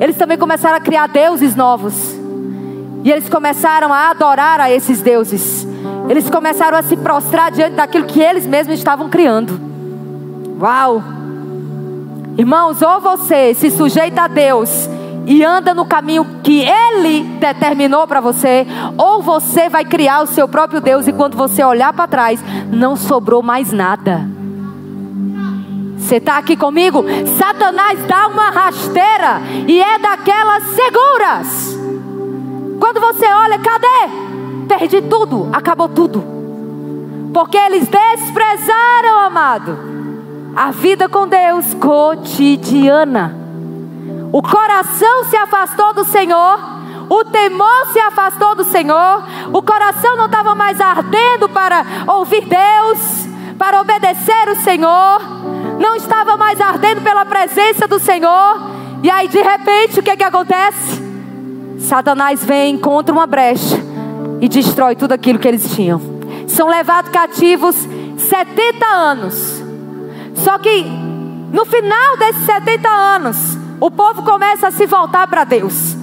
Eles 0.01 0.17
também 0.17 0.37
começaram 0.37 0.77
a 0.77 0.81
criar 0.81 1.07
deuses 1.07 1.55
novos. 1.55 1.95
E 3.05 3.13
eles 3.13 3.29
começaram 3.29 3.93
a 3.93 4.11
adorar 4.11 4.61
a 4.61 4.69
esses 4.73 5.01
deuses. 5.01 5.65
Eles 6.09 6.29
começaram 6.29 6.77
a 6.77 6.83
se 6.83 6.97
prostrar 6.97 7.53
diante 7.53 7.77
daquilo 7.77 8.07
que 8.07 8.21
eles 8.21 8.45
mesmos 8.45 8.77
estavam 8.77 9.09
criando. 9.09 9.61
Uau! 10.61 11.01
Irmãos, 12.37 12.83
ou 12.83 13.01
você 13.01 13.55
se 13.55 13.71
sujeita 13.71 14.23
a 14.23 14.29
Deus 14.29 14.89
e 15.27 15.45
anda 15.45 15.73
no 15.73 15.87
caminho 15.87 16.27
que 16.43 16.61
Ele 16.61 17.23
determinou 17.39 18.07
para 18.07 18.21
você, 18.21 18.67
ou 18.99 19.23
você 19.23 19.69
vai 19.69 19.85
criar 19.85 20.23
o 20.23 20.27
seu 20.27 20.49
próprio 20.49 20.81
Deus 20.81 21.07
e 21.07 21.13
quando 21.13 21.37
você 21.37 21.63
olhar 21.65 21.93
para 21.93 22.09
trás, 22.09 22.45
não 22.71 22.97
sobrou 22.97 23.43
mais 23.43 23.73
nada. 23.73 24.36
Você 26.07 26.19
está 26.19 26.39
aqui 26.39 26.57
comigo? 26.57 27.05
Satanás 27.37 27.99
dá 28.07 28.29
uma 28.29 28.49
rasteira 28.49 29.41
e 29.67 29.83
é 29.83 29.99
daquelas 29.99 30.63
seguras. 30.63 31.77
Quando 32.79 33.01
você 33.01 33.27
olha, 33.27 33.59
cadê? 33.59 34.69
Perdi 34.69 35.03
tudo, 35.03 35.49
acabou 35.53 35.89
tudo. 35.89 36.23
Porque 37.35 37.57
eles 37.57 37.89
desprezaram, 37.89 39.19
amado, 39.19 39.77
a 40.55 40.71
vida 40.71 41.09
com 41.09 41.27
Deus 41.27 41.75
cotidiana. 41.75 43.37
O 44.31 44.41
coração 44.41 45.25
se 45.25 45.37
afastou 45.37 45.93
do 45.93 46.05
Senhor, 46.05 46.61
o 47.11 47.25
temor 47.25 47.89
se 47.93 47.99
afastou 47.99 48.55
do 48.55 48.63
Senhor, 48.63 49.25
o 49.53 49.61
coração 49.61 50.17
não 50.17 50.27
estava 50.27 50.55
mais 50.55 50.81
ardendo 50.81 51.49
para 51.49 51.85
ouvir 52.07 52.43
Deus, 52.43 53.27
para 53.59 53.81
obedecer 53.81 54.49
o 54.51 54.55
Senhor 54.63 55.56
não 55.79 55.95
estava 55.95 56.37
mais 56.37 56.61
ardendo 56.61 57.03
pela 57.03 57.25
presença 57.25 57.87
do 57.87 57.99
Senhor. 57.99 58.77
E 59.03 59.11
aí 59.11 59.29
de 59.29 59.41
repente 59.41 60.01
o 60.01 60.03
que, 60.03 60.17
que 60.17 60.25
acontece? 60.25 61.05
Satanás 61.79 62.45
vem, 62.45 62.75
encontra 62.75 63.13
uma 63.13 63.27
brecha 63.27 63.77
e 64.41 64.49
destrói 64.49 64.97
tudo 64.97 65.13
aquilo 65.13 65.39
que 65.39 65.49
eles 65.49 65.75
tinham. 65.75 66.01
São 66.47 66.69
levados 66.69 67.11
cativos 67.11 67.77
70 68.17 68.87
anos. 68.87 69.63
Só 70.35 70.59
que 70.59 70.85
no 71.53 71.65
final 71.65 72.17
desses 72.19 72.45
70 72.45 72.89
anos, 72.89 73.37
o 73.81 73.91
povo 73.91 74.23
começa 74.23 74.69
a 74.69 74.71
se 74.71 74.87
voltar 74.87 75.27
para 75.27 75.45
Deus. 75.45 75.97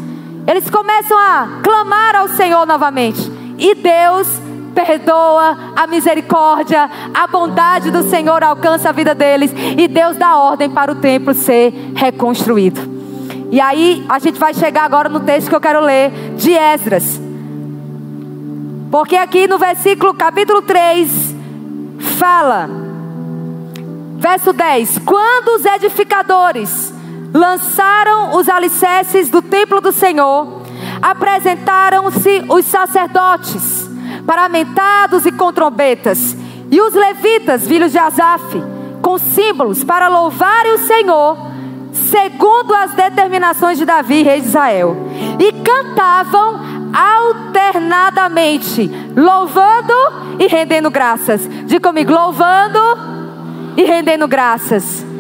Eles 0.48 0.70
começam 0.70 1.18
a 1.18 1.60
clamar 1.64 2.16
ao 2.16 2.28
Senhor 2.30 2.66
novamente. 2.66 3.32
E 3.58 3.76
Deus 3.76 4.28
perdoa, 4.74 5.74
a 5.76 5.88
misericórdia, 5.88 6.90
a 7.14 7.28
bondade 7.28 7.92
do 7.92 8.04
Senhor 8.04 8.44
alcança 8.44 8.90
a 8.90 8.92
vida 8.92 9.14
deles 9.16 9.52
e 9.78 9.88
Deus 9.88 10.18
dá 10.18 10.38
ordem 10.38 10.70
para 10.70 10.92
o 10.92 10.96
templo 10.96 11.34
ser 11.34 11.74
reconstruído. 11.96 12.94
E 13.52 13.62
aí 13.62 14.04
a 14.10 14.18
gente 14.20 14.40
vai 14.40 14.54
chegar 14.54 14.84
agora 14.84 15.08
no 15.08 15.20
texto 15.20 15.48
que 15.48 15.56
eu 15.56 15.62
quero 15.62 15.80
ler 15.80 16.12
de 16.36 16.54
Esdras. 16.54 17.22
Porque 18.92 19.16
aqui 19.16 19.48
no 19.48 19.58
versículo 19.58 20.14
capítulo 20.14 20.62
3 20.62 21.36
fala 22.18 22.70
verso 24.18 24.54
10: 24.54 25.00
Quando 25.00 25.60
os 25.60 25.66
edificadores 25.66 26.94
lançaram 27.34 28.36
os 28.38 28.48
alicerces 28.48 29.30
do 29.30 29.42
templo 29.42 29.82
do 29.82 29.92
Senhor, 29.92 30.62
apresentaram-se 31.02 32.46
os 32.48 32.66
sacerdotes 32.66 33.83
paramentados 34.26 35.26
e 35.26 35.32
com 35.32 35.52
trombetas, 35.52 36.36
e 36.72 36.82
os 36.82 36.94
levitas, 36.94 37.68
filhos 37.68 37.92
de 37.92 37.98
Asaf, 37.98 38.62
com 39.02 39.18
símbolos 39.18 39.84
para 39.84 40.08
louvarem 40.08 40.74
o 40.74 40.80
Senhor, 40.80 41.38
segundo 41.92 42.74
as 42.74 42.94
determinações 42.94 43.78
de 43.78 43.86
Davi, 43.86 44.24
rei 44.24 44.42
de 44.42 44.48
Israel, 44.48 44.96
e 45.40 45.52
cantavam 45.62 46.60
alternadamente, 46.94 48.90
louvando 49.16 49.94
e 50.40 50.48
rendendo 50.48 50.90
graças. 50.90 51.48
Diga 51.66 51.90
comigo, 51.90 52.12
louvando 52.14 52.80
e 53.76 53.84
rendendo 53.84 54.28
graças. 54.28 55.13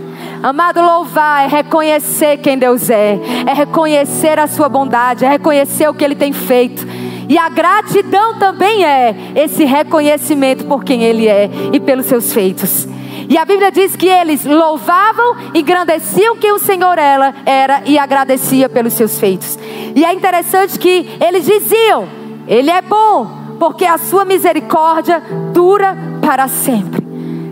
Amado, 0.43 0.81
louvar 0.81 1.45
é 1.45 1.47
reconhecer 1.47 2.35
quem 2.35 2.57
Deus 2.57 2.89
é, 2.89 3.17
é 3.47 3.53
reconhecer 3.53 4.37
a 4.37 4.45
sua 4.45 4.67
bondade, 4.67 5.23
é 5.23 5.29
reconhecer 5.29 5.87
o 5.87 5.93
que 5.93 6.03
Ele 6.03 6.15
tem 6.15 6.33
feito. 6.33 6.85
E 7.29 7.37
a 7.37 7.47
gratidão 7.47 8.37
também 8.37 8.83
é 8.83 9.15
esse 9.35 9.63
reconhecimento 9.63 10.65
por 10.65 10.83
quem 10.83 11.01
Ele 11.01 11.29
é 11.29 11.49
e 11.71 11.79
pelos 11.79 12.07
seus 12.07 12.33
feitos. 12.33 12.85
E 13.29 13.37
a 13.37 13.45
Bíblia 13.45 13.71
diz 13.71 13.95
que 13.95 14.05
eles 14.05 14.43
louvavam, 14.43 15.37
engrandeciam 15.53 16.35
quem 16.35 16.51
o 16.51 16.59
Senhor 16.59 16.97
era, 16.97 17.33
era 17.45 17.81
e 17.85 17.97
agradecia 17.97 18.67
pelos 18.67 18.91
seus 18.91 19.17
feitos. 19.17 19.57
E 19.95 20.03
é 20.03 20.13
interessante 20.13 20.77
que 20.77 21.09
eles 21.25 21.45
diziam: 21.45 22.05
Ele 22.49 22.69
é 22.69 22.81
bom, 22.81 23.55
porque 23.57 23.85
a 23.85 23.97
sua 23.97 24.25
misericórdia 24.25 25.23
dura 25.53 25.97
para 26.21 26.49
sempre. 26.49 27.01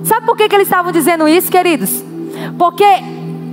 Sabe 0.04 0.26
por 0.26 0.36
que, 0.36 0.50
que 0.50 0.56
eles 0.56 0.68
estavam 0.68 0.92
dizendo 0.92 1.26
isso, 1.26 1.50
queridos? 1.50 2.11
Porque 2.58 2.86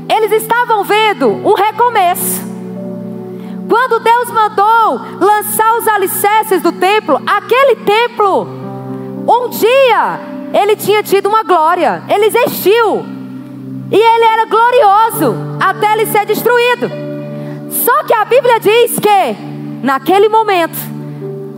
eles 0.08 0.32
estavam 0.42 0.84
vendo 0.84 1.28
um 1.28 1.54
recomeço. 1.54 2.48
Quando 3.68 4.00
Deus 4.00 4.30
mandou 4.30 5.00
lançar 5.20 5.76
os 5.76 5.86
alicerces 5.86 6.62
do 6.62 6.72
templo, 6.72 7.20
aquele 7.26 7.76
templo, 7.76 8.48
um 9.28 9.48
dia, 9.50 10.20
ele 10.54 10.74
tinha 10.74 11.02
tido 11.02 11.28
uma 11.28 11.42
glória, 11.42 12.02
ele 12.08 12.26
existiu. 12.26 13.04
E 13.90 13.96
ele 13.96 14.24
era 14.24 14.46
glorioso 14.46 15.34
até 15.60 15.92
ele 15.92 16.06
ser 16.06 16.24
destruído. 16.24 16.90
Só 17.70 18.04
que 18.04 18.14
a 18.14 18.24
Bíblia 18.24 18.58
diz 18.58 18.98
que, 18.98 19.36
naquele 19.82 20.28
momento, 20.28 20.78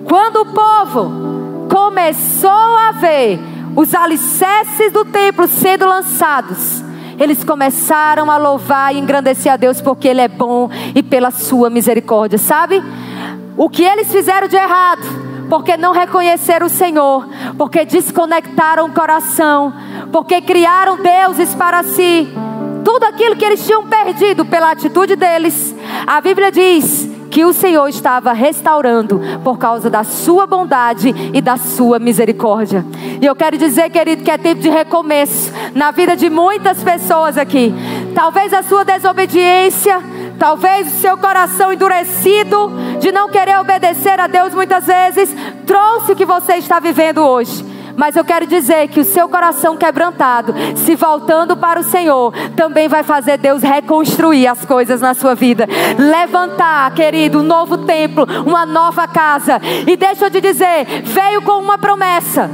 quando 0.04 0.40
o 0.40 0.46
povo 0.46 1.68
começou 1.68 2.50
a 2.50 2.92
ver 2.92 3.38
os 3.76 3.94
alicerces 3.94 4.92
do 4.92 5.04
templo 5.04 5.46
sendo 5.46 5.86
lançados, 5.86 6.79
eles 7.20 7.44
começaram 7.44 8.30
a 8.30 8.38
louvar 8.38 8.94
e 8.94 8.98
engrandecer 8.98 9.52
a 9.52 9.56
Deus 9.58 9.82
porque 9.82 10.08
Ele 10.08 10.22
é 10.22 10.28
bom 10.28 10.70
e 10.94 11.02
pela 11.02 11.30
Sua 11.30 11.68
misericórdia, 11.68 12.38
sabe? 12.38 12.82
O 13.58 13.68
que 13.68 13.82
eles 13.82 14.10
fizeram 14.10 14.48
de 14.48 14.56
errado, 14.56 15.02
porque 15.50 15.76
não 15.76 15.92
reconheceram 15.92 16.66
o 16.66 16.70
Senhor, 16.70 17.28
porque 17.58 17.84
desconectaram 17.84 18.86
o 18.86 18.92
coração, 18.92 19.74
porque 20.10 20.40
criaram 20.40 20.96
deuses 20.96 21.54
para 21.54 21.82
si, 21.82 22.26
tudo 22.82 23.04
aquilo 23.04 23.36
que 23.36 23.44
eles 23.44 23.66
tinham 23.66 23.86
perdido 23.86 24.46
pela 24.46 24.70
atitude 24.70 25.14
deles, 25.14 25.76
a 26.06 26.22
Bíblia 26.22 26.50
diz 26.50 27.09
que 27.30 27.44
o 27.44 27.52
Senhor 27.52 27.88
estava 27.88 28.32
restaurando 28.32 29.20
por 29.44 29.58
causa 29.58 29.88
da 29.88 30.02
sua 30.02 30.46
bondade 30.46 31.14
e 31.32 31.40
da 31.40 31.56
sua 31.56 31.98
misericórdia. 31.98 32.84
E 33.20 33.24
eu 33.24 33.34
quero 33.36 33.56
dizer, 33.56 33.88
querido, 33.90 34.24
que 34.24 34.30
é 34.30 34.36
tempo 34.36 34.60
de 34.60 34.68
recomeço 34.68 35.52
na 35.74 35.90
vida 35.90 36.16
de 36.16 36.28
muitas 36.28 36.82
pessoas 36.82 37.38
aqui. 37.38 37.72
Talvez 38.14 38.52
a 38.52 38.62
sua 38.62 38.84
desobediência, 38.84 40.00
talvez 40.38 40.88
o 40.88 41.00
seu 41.00 41.16
coração 41.16 41.72
endurecido 41.72 42.70
de 42.98 43.12
não 43.12 43.28
querer 43.28 43.58
obedecer 43.58 44.18
a 44.18 44.26
Deus 44.26 44.52
muitas 44.52 44.86
vezes, 44.86 45.34
trouxe 45.66 46.12
o 46.12 46.16
que 46.16 46.24
você 46.24 46.54
está 46.54 46.80
vivendo 46.80 47.18
hoje. 47.18 47.69
Mas 47.96 48.16
eu 48.16 48.24
quero 48.24 48.46
dizer 48.46 48.88
que 48.88 49.00
o 49.00 49.04
seu 49.04 49.28
coração 49.28 49.76
quebrantado, 49.76 50.54
se 50.76 50.94
voltando 50.94 51.56
para 51.56 51.80
o 51.80 51.84
Senhor, 51.84 52.32
também 52.56 52.88
vai 52.88 53.02
fazer 53.02 53.38
Deus 53.38 53.62
reconstruir 53.62 54.46
as 54.46 54.64
coisas 54.64 55.00
na 55.00 55.14
sua 55.14 55.34
vida. 55.34 55.66
Levantar, 55.98 56.92
querido, 56.94 57.40
um 57.40 57.42
novo 57.42 57.78
templo, 57.78 58.26
uma 58.46 58.64
nova 58.66 59.06
casa. 59.06 59.60
E 59.86 59.96
deixa 59.96 60.26
eu 60.26 60.30
te 60.30 60.40
dizer, 60.40 60.86
veio 61.04 61.42
com 61.42 61.58
uma 61.58 61.78
promessa. 61.78 62.50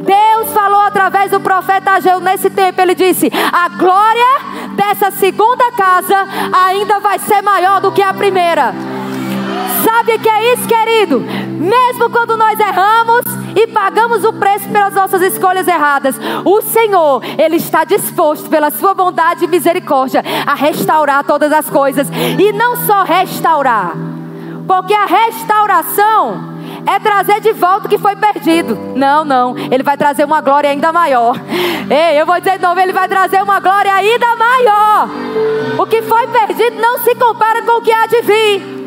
Deus 0.00 0.52
falou 0.52 0.80
através 0.80 1.30
do 1.30 1.40
profeta 1.40 1.92
Ageu 1.92 2.20
nesse 2.20 2.48
tempo, 2.48 2.80
ele 2.80 2.94
disse: 2.94 3.30
"A 3.52 3.68
glória 3.68 4.26
dessa 4.74 5.10
segunda 5.10 5.70
casa 5.72 6.26
ainda 6.52 6.98
vai 7.00 7.18
ser 7.18 7.42
maior 7.42 7.80
do 7.80 7.92
que 7.92 8.02
a 8.02 8.14
primeira". 8.14 8.74
Sabe 9.84 10.14
o 10.14 10.18
que 10.18 10.28
é 10.28 10.54
isso, 10.54 10.66
querido? 10.66 11.20
Mesmo 11.20 12.10
quando 12.10 12.36
nós 12.36 12.58
erramos 12.58 13.39
e 13.54 13.66
pagamos 13.68 14.24
o 14.24 14.32
preço 14.32 14.68
pelas 14.68 14.94
nossas 14.94 15.22
escolhas 15.22 15.66
erradas, 15.66 16.16
o 16.44 16.60
Senhor, 16.62 17.22
Ele 17.38 17.56
está 17.56 17.84
disposto, 17.84 18.48
pela 18.48 18.70
Sua 18.70 18.94
bondade 18.94 19.44
e 19.44 19.48
misericórdia, 19.48 20.22
a 20.46 20.54
restaurar 20.54 21.24
todas 21.24 21.52
as 21.52 21.68
coisas. 21.68 22.08
E 22.38 22.52
não 22.52 22.76
só 22.86 23.04
restaurar, 23.04 23.94
porque 24.66 24.94
a 24.94 25.06
restauração 25.06 26.50
é 26.86 26.98
trazer 26.98 27.40
de 27.40 27.52
volta 27.52 27.86
o 27.86 27.90
que 27.90 27.98
foi 27.98 28.16
perdido. 28.16 28.74
Não, 28.94 29.24
não. 29.24 29.56
Ele 29.70 29.82
vai 29.82 29.96
trazer 29.96 30.24
uma 30.24 30.40
glória 30.40 30.70
ainda 30.70 30.92
maior. 30.92 31.36
Ei, 31.90 32.20
eu 32.20 32.26
vou 32.26 32.38
dizer 32.38 32.56
de 32.56 32.62
novo: 32.62 32.78
Ele 32.80 32.92
vai 32.92 33.08
trazer 33.08 33.42
uma 33.42 33.60
glória 33.60 33.92
ainda 33.92 34.36
maior. 34.36 35.08
O 35.78 35.86
que 35.86 36.02
foi 36.02 36.26
perdido 36.28 36.80
não 36.80 36.98
se 36.98 37.14
compara 37.14 37.62
com 37.62 37.78
o 37.78 37.82
que 37.82 37.92
há 37.92 38.06
de 38.06 38.22
vir. 38.22 38.79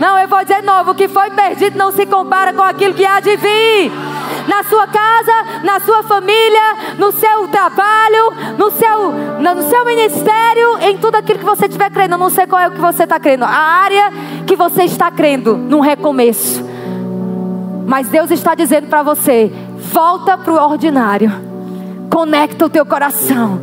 Não, 0.00 0.18
eu 0.18 0.26
vou 0.26 0.42
dizer 0.42 0.62
novo: 0.62 0.92
o 0.92 0.94
que 0.94 1.06
foi 1.06 1.30
perdido 1.30 1.76
não 1.76 1.92
se 1.92 2.06
compara 2.06 2.54
com 2.54 2.62
aquilo 2.62 2.94
que 2.94 3.04
há 3.04 3.20
de 3.20 3.36
vir. 3.36 3.92
Na 4.48 4.64
sua 4.64 4.86
casa, 4.86 5.60
na 5.62 5.78
sua 5.80 6.02
família, 6.02 6.96
no 6.98 7.12
seu 7.12 7.46
trabalho, 7.48 8.32
no 8.56 8.70
seu, 8.70 9.12
no 9.12 9.62
seu 9.68 9.84
ministério, 9.84 10.78
em 10.80 10.96
tudo 10.96 11.16
aquilo 11.16 11.38
que 11.38 11.44
você 11.44 11.66
estiver 11.66 11.90
crendo. 11.90 12.14
Eu 12.14 12.18
não 12.18 12.30
sei 12.30 12.46
qual 12.46 12.62
é 12.62 12.68
o 12.68 12.70
que 12.72 12.80
você 12.80 13.02
está 13.02 13.20
crendo, 13.20 13.44
a 13.44 13.50
área 13.50 14.10
que 14.46 14.56
você 14.56 14.84
está 14.84 15.10
crendo, 15.10 15.56
num 15.56 15.80
recomeço. 15.80 16.64
Mas 17.86 18.08
Deus 18.08 18.30
está 18.30 18.54
dizendo 18.54 18.88
para 18.88 19.02
você: 19.02 19.52
volta 19.92 20.38
para 20.38 20.52
o 20.52 20.56
ordinário, 20.56 21.30
conecta 22.08 22.64
o 22.64 22.70
teu 22.70 22.86
coração, 22.86 23.60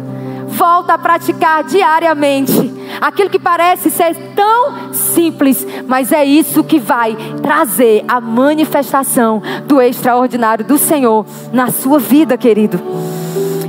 volta 0.57 0.95
a 0.95 0.97
praticar 0.97 1.63
diariamente 1.63 2.73
aquilo 2.99 3.29
que 3.29 3.39
parece 3.39 3.91
ser 3.91 4.15
tão 4.35 4.91
simples, 4.91 5.65
mas 5.87 6.11
é 6.11 6.25
isso 6.25 6.63
que 6.63 6.79
vai 6.79 7.15
trazer 7.41 8.03
a 8.07 8.19
manifestação 8.19 9.41
do 9.65 9.79
extraordinário 9.79 10.65
do 10.65 10.77
Senhor 10.77 11.25
na 11.53 11.69
sua 11.69 11.99
vida, 11.99 12.35
querido. 12.37 12.81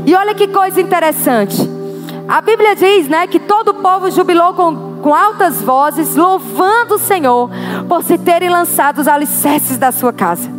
E 0.07 0.14
olha 0.14 0.35
que 0.35 0.48
coisa 0.48 0.81
interessante. 0.81 1.57
A 2.27 2.40
Bíblia 2.40 2.74
diz, 2.74 3.09
né, 3.09 3.27
que 3.27 3.38
todo 3.38 3.68
o 3.68 3.74
povo 3.74 4.11
jubilou 4.11 4.55
com, 4.55 5.01
com 5.03 5.14
altas 5.14 5.61
vozes, 5.62 6.16
louvando 6.16 6.94
o 6.94 6.98
Senhor 6.98 7.51
por 7.87 8.03
se 8.03 8.16
terem 8.18 8.48
lançado 8.48 8.98
os 8.98 9.09
alicerces 9.09 9.77
da 9.77 9.92
sua 9.92 10.12
casa. 10.12 10.58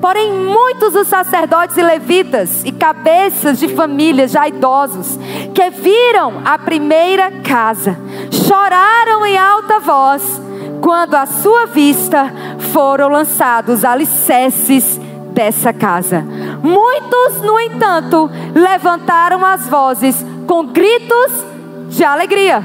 Porém, 0.00 0.32
muitos 0.32 0.92
dos 0.92 1.08
sacerdotes 1.08 1.76
e 1.76 1.82
levitas 1.82 2.64
e 2.64 2.72
cabeças 2.72 3.58
de 3.58 3.68
famílias 3.68 4.32
já 4.32 4.46
idosos 4.48 5.18
que 5.54 5.70
viram 5.70 6.42
a 6.44 6.58
primeira 6.58 7.30
casa 7.42 7.96
choraram 8.30 9.24
em 9.24 9.36
alta 9.36 9.80
voz 9.80 10.40
quando 10.80 11.14
à 11.14 11.26
sua 11.26 11.66
vista 11.66 12.30
foram 12.72 13.08
lançados 13.08 13.78
os 13.78 13.84
alicerces 13.84 15.00
dessa 15.32 15.72
casa. 15.72 16.24
Muitos, 16.62 17.40
no 17.42 17.58
entanto, 17.58 18.30
levantaram 18.54 19.44
as 19.44 19.66
vozes 19.68 20.24
com 20.46 20.66
gritos 20.66 21.44
de 21.88 22.04
alegria, 22.04 22.62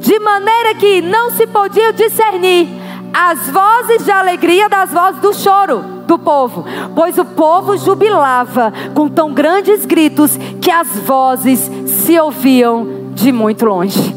de 0.00 0.18
maneira 0.18 0.74
que 0.74 1.02
não 1.02 1.30
se 1.30 1.46
podia 1.46 1.92
discernir 1.92 2.68
as 3.18 3.48
vozes 3.48 4.04
de 4.04 4.10
alegria 4.10 4.68
das 4.68 4.92
vozes 4.92 5.22
do 5.22 5.32
choro 5.32 5.78
do 6.06 6.18
povo, 6.18 6.66
pois 6.94 7.16
o 7.16 7.24
povo 7.24 7.74
jubilava 7.78 8.70
com 8.94 9.08
tão 9.08 9.32
grandes 9.32 9.86
gritos 9.86 10.36
que 10.60 10.70
as 10.70 10.86
vozes 10.98 11.70
se 11.86 12.20
ouviam 12.20 13.12
de 13.14 13.32
muito 13.32 13.64
longe. 13.64 14.14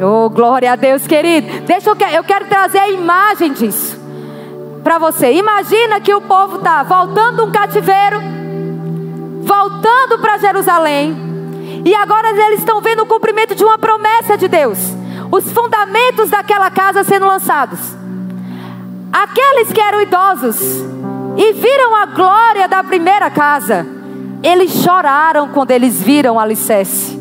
Oh, 0.00 0.30
glória 0.30 0.72
a 0.72 0.76
Deus, 0.76 1.08
querido. 1.08 1.66
Deixa 1.66 1.90
eu, 1.90 1.96
eu 2.12 2.22
quero 2.22 2.46
trazer 2.46 2.78
a 2.78 2.88
imagem 2.88 3.52
disso 3.52 3.98
para 4.84 4.96
você. 4.96 5.32
Imagina 5.32 6.00
que 6.00 6.14
o 6.14 6.20
povo 6.20 6.58
está 6.58 6.84
voltando 6.84 7.44
um 7.44 7.50
cativeiro, 7.50 8.20
voltando 9.42 10.20
para 10.20 10.38
Jerusalém, 10.38 11.16
e 11.84 11.92
agora 11.96 12.30
eles 12.30 12.60
estão 12.60 12.80
vendo 12.80 13.02
o 13.02 13.06
cumprimento 13.06 13.56
de 13.56 13.64
uma 13.64 13.76
promessa 13.76 14.38
de 14.38 14.46
Deus. 14.46 14.78
Os 15.32 15.50
fundamentos 15.50 16.30
daquela 16.30 16.70
casa 16.70 17.02
sendo 17.02 17.26
lançados. 17.26 17.99
Aqueles 19.12 19.72
que 19.72 19.80
eram 19.80 20.00
idosos 20.00 20.60
e 21.36 21.52
viram 21.52 21.96
a 21.96 22.06
glória 22.06 22.68
da 22.68 22.82
primeira 22.84 23.28
casa, 23.30 23.86
eles 24.42 24.70
choraram 24.82 25.48
quando 25.48 25.72
eles 25.72 26.00
viram 26.00 26.36
o 26.36 26.40
alicerce. 26.40 27.18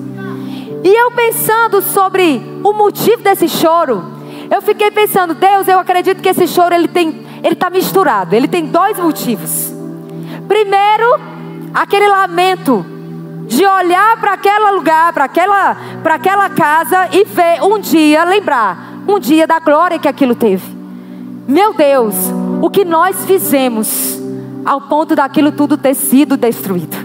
E 0.84 0.88
eu 0.88 1.12
pensando 1.12 1.82
sobre 1.82 2.42
o 2.64 2.74
motivo 2.74 3.22
desse 3.22 3.50
choro, 3.50 4.04
eu 4.50 4.62
fiquei 4.62 4.92
pensando, 4.92 5.34
Deus, 5.34 5.68
eu 5.68 5.80
acredito 5.80 6.22
que 6.22 6.30
esse 6.30 6.48
choro 6.48 6.74
ele 6.74 6.88
tem, 6.88 7.26
ele 7.44 7.54
está 7.54 7.70
misturado. 7.70 8.36
Ele 8.36 8.48
tem 8.48 8.66
dois 8.66 8.98
motivos. 8.98 9.72
Primeiro, 10.48 11.20
aquele 11.74 12.08
lamento 12.08 12.86
de 13.48 13.66
olhar 13.66 14.18
para 14.18 14.34
aquele 14.34 14.72
lugar, 14.72 15.12
para 15.12 15.26
aquela, 15.26 15.78
para 16.02 16.16
aquela 16.16 16.50
casa 16.50 17.10
e 17.12 17.24
ver 17.26 17.64
um 17.64 17.80
dia, 17.80 18.24
lembrar, 18.24 18.78
um 19.08 19.20
dia 19.20 19.46
da 19.46 19.60
glória 19.60 20.00
que 20.00 20.08
aquilo 20.08 20.36
teve. 20.36 20.79
Meu 21.50 21.74
Deus, 21.74 22.14
o 22.62 22.70
que 22.70 22.86
nós 22.86 23.26
fizemos 23.26 24.20
ao 24.64 24.82
ponto 24.82 25.16
daquilo 25.16 25.52
tudo 25.52 25.76
ter 25.76 25.96
sido 25.96 26.38
destruído. 26.38 26.96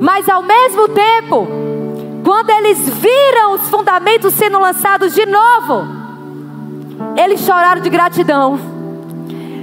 Mas 0.00 0.28
ao 0.28 0.44
mesmo 0.44 0.86
tempo, 0.90 1.48
quando 2.24 2.50
eles 2.50 2.78
viram 2.88 3.54
os 3.54 3.68
fundamentos 3.68 4.32
sendo 4.34 4.60
lançados 4.60 5.12
de 5.12 5.26
novo, 5.26 5.88
eles 7.20 7.40
choraram 7.40 7.82
de 7.82 7.90
gratidão. 7.90 8.79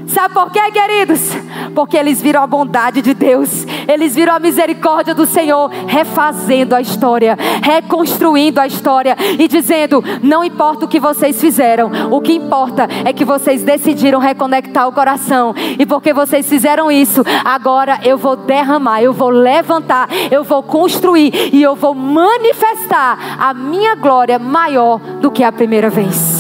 Sabe 0.08 0.34
por 0.34 0.50
quê, 0.52 0.72
queridos? 0.72 1.32
Porque 1.76 1.98
eles 1.98 2.22
viram 2.22 2.42
a 2.42 2.48
bondade 2.48 3.02
de 3.02 3.14
Deus, 3.14 3.66
eles 3.88 4.16
viram 4.16 4.36
a 4.36 4.40
misericórdia 4.40 5.14
do 5.14 5.26
Senhor, 5.26 5.70
refazendo 5.86 6.74
a 6.74 6.82
história, 6.82 7.38
reconstruindo 7.62 8.60
a 8.60 8.66
história 8.68 9.16
e 9.38 9.48
dizendo: 9.48 10.04
não 10.24 10.44
importa 10.44 10.86
o 10.86 10.88
que 10.88 11.00
vocês 11.00 11.40
fizeram, 11.42 11.92
o 12.10 12.22
que 12.22 12.34
importa 12.34 12.88
é 13.04 13.12
que 13.12 13.26
vocês 13.26 13.64
decidiram 13.64 14.20
reconectar 14.20 14.88
o 14.88 14.94
coração, 14.94 15.54
e 15.78 15.86
porque 15.86 16.14
vocês 16.14 16.48
fizeram 16.48 16.90
isso, 16.90 17.24
agora 17.44 18.00
eu 18.04 18.18
vou 18.18 18.36
derramar, 18.36 19.02
eu 19.02 19.14
vou 19.14 19.30
levantar, 19.30 20.08
eu 20.32 20.44
vou 20.44 20.64
construir 20.64 21.54
e 21.54 21.62
eu 21.62 21.76
vou 21.76 21.94
manifestar 21.94 23.38
a 23.40 23.54
minha 23.54 23.96
glória 23.96 24.40
maior 24.40 25.00
do 25.20 25.30
que 25.30 25.44
a 25.44 25.52
primeira 25.52 25.90
vez. 25.90 26.37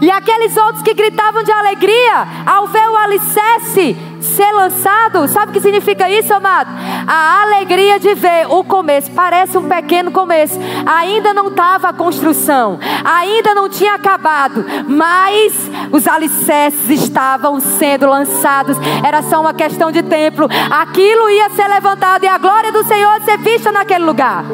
E 0.00 0.10
aqueles 0.10 0.56
outros 0.56 0.82
que 0.82 0.94
gritavam 0.94 1.42
de 1.42 1.52
alegria 1.52 2.26
ao 2.46 2.66
ver 2.66 2.88
o 2.88 2.96
alicerce 2.96 3.96
ser 4.20 4.50
lançado, 4.52 5.28
sabe 5.28 5.50
o 5.50 5.52
que 5.52 5.60
significa 5.60 6.08
isso, 6.10 6.32
amado? 6.32 6.70
A 7.06 7.42
alegria 7.42 7.98
de 7.98 8.14
ver 8.14 8.46
o 8.48 8.64
começo, 8.64 9.10
parece 9.12 9.56
um 9.56 9.68
pequeno 9.68 10.10
começo, 10.10 10.58
ainda 10.86 11.34
não 11.34 11.48
estava 11.48 11.88
a 11.88 11.92
construção, 11.92 12.78
ainda 13.04 13.54
não 13.54 13.68
tinha 13.68 13.94
acabado, 13.94 14.64
mas 14.88 15.70
os 15.92 16.08
alicerces 16.08 17.02
estavam 17.02 17.60
sendo 17.60 18.06
lançados, 18.06 18.76
era 19.06 19.22
só 19.22 19.40
uma 19.40 19.54
questão 19.54 19.92
de 19.92 20.02
tempo, 20.02 20.48
aquilo 20.70 21.30
ia 21.30 21.50
ser 21.50 21.68
levantado 21.68 22.24
e 22.24 22.28
a 22.28 22.38
glória 22.38 22.72
do 22.72 22.84
Senhor 22.84 23.14
ia 23.14 23.20
ser 23.20 23.38
vista 23.38 23.70
naquele 23.70 24.04
lugar. 24.04 24.44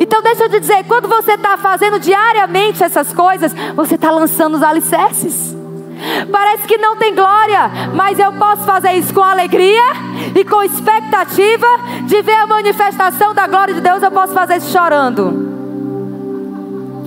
Então 0.00 0.22
deixa 0.22 0.44
eu 0.44 0.50
te 0.50 0.60
dizer, 0.60 0.84
quando 0.84 1.08
você 1.08 1.32
está 1.32 1.56
fazendo 1.56 1.98
diariamente 1.98 2.82
essas 2.82 3.12
coisas, 3.12 3.54
você 3.74 3.94
está 3.94 4.10
lançando 4.10 4.54
os 4.54 4.62
alicerces. 4.62 5.54
Parece 6.30 6.66
que 6.66 6.76
não 6.76 6.96
tem 6.96 7.14
glória, 7.14 7.70
mas 7.94 8.18
eu 8.18 8.32
posso 8.32 8.64
fazer 8.64 8.92
isso 8.92 9.14
com 9.14 9.22
alegria 9.22 9.82
e 10.34 10.44
com 10.44 10.62
expectativa 10.62 11.66
de 12.04 12.20
ver 12.22 12.34
a 12.34 12.46
manifestação 12.46 13.32
da 13.32 13.46
glória 13.46 13.74
de 13.74 13.80
Deus. 13.80 14.02
Eu 14.02 14.10
posso 14.10 14.32
fazer 14.32 14.56
isso 14.56 14.70
chorando. 14.70 15.54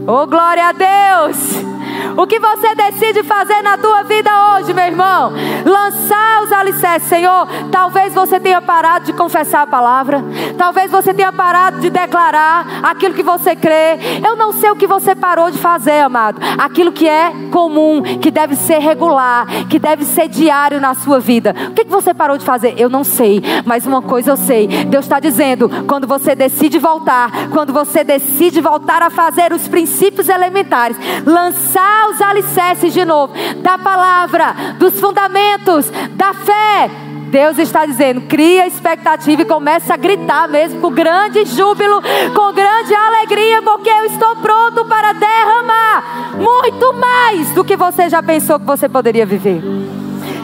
Oh, 0.08 0.26
glória 0.26 0.70
a 0.70 0.72
Deus! 0.72 1.77
O 2.18 2.26
que 2.26 2.40
você 2.40 2.74
decide 2.74 3.24
fazer 3.24 3.62
na 3.62 3.78
tua 3.78 4.04
vida 4.04 4.30
hoje, 4.54 4.74
meu 4.74 4.86
irmão? 4.86 5.34
Lançar 5.64 6.44
os 6.44 6.52
alicerces, 6.52 7.08
Senhor. 7.08 7.48
Talvez 7.72 8.14
você 8.14 8.40
tenha 8.40 8.62
parado 8.62 9.06
de 9.06 9.14
confessar 9.14 9.62
a 9.62 9.68
palavra. 9.68 10.24
Talvez 10.58 10.90
você 10.90 11.14
tenha 11.14 11.32
parado 11.32 11.80
de 11.80 11.90
declarar 11.90 12.82
aquilo 12.84 13.14
que 13.14 13.24
você 13.24 13.56
crê. 13.56 14.00
Eu 14.28 14.36
não 14.36 14.52
sei 14.52 14.72
o 14.72 14.76
que 14.76 14.88
você 14.88 15.16
parou 15.16 15.52
de 15.52 15.58
fazer, 15.58 16.02
amado. 16.02 16.42
Aquilo 16.58 16.92
que 16.92 17.08
é 17.08 17.32
comum, 17.52 18.02
que 18.20 18.32
deve 18.32 18.56
ser 18.56 18.80
regular, 18.80 19.46
que 19.70 19.78
deve 19.78 20.04
ser 20.04 20.28
diário 20.28 20.82
na 20.82 20.96
sua 20.96 21.20
vida. 21.20 21.56
O 21.70 21.74
que, 21.74 21.86
você 21.88 22.14
parou 22.14 22.38
de 22.38 22.46
fazer? 22.46 22.74
Eu 22.78 22.90
não 22.90 23.04
sei. 23.04 23.42
Mas 23.66 23.86
uma 23.86 24.02
coisa 24.02 24.32
eu 24.32 24.38
sei. 24.38 24.68
Deus 24.68 25.06
está 25.06 25.20
dizendo: 25.20 25.70
quando 25.88 26.08
você 26.08 26.36
decide 26.36 26.80
voltar, 26.80 27.32
quando 27.52 27.72
você 27.72 28.04
decide 28.04 28.60
voltar 28.60 29.02
a 29.02 29.10
fazer 29.10 29.54
os 29.54 29.68
princípios 29.68 30.30
elementares, 30.30 30.98
lançar 31.26 31.77
os 32.10 32.22
alicerces 32.22 32.94
de 32.94 33.06
novo 33.06 33.34
da 33.58 33.78
palavra, 33.78 34.54
dos 34.78 35.00
fundamentos, 35.00 35.90
da 36.12 36.34
fé. 36.34 36.90
Deus 37.28 37.58
está 37.58 37.86
dizendo: 37.86 38.22
cria 38.22 38.66
expectativa 38.68 39.42
e 39.42 39.46
começa 39.46 39.94
a 39.94 39.98
gritar 39.98 40.48
mesmo 40.48 40.80
com 40.80 40.92
grande 40.92 41.46
júbilo, 41.46 42.02
com 42.34 42.54
grande 42.54 42.94
alegria, 42.94 43.62
porque 43.62 43.90
eu 43.90 44.06
estou 44.06 44.36
pronto 44.38 44.86
para 44.86 45.14
derramar 45.14 46.38
muito 46.38 46.94
mais 46.94 47.52
do 47.52 47.64
que 47.64 47.76
você 47.76 48.10
já 48.10 48.22
pensou 48.24 48.60
que 48.60 48.66
você 48.66 48.88
poderia 48.88 49.26
viver. 49.26 49.62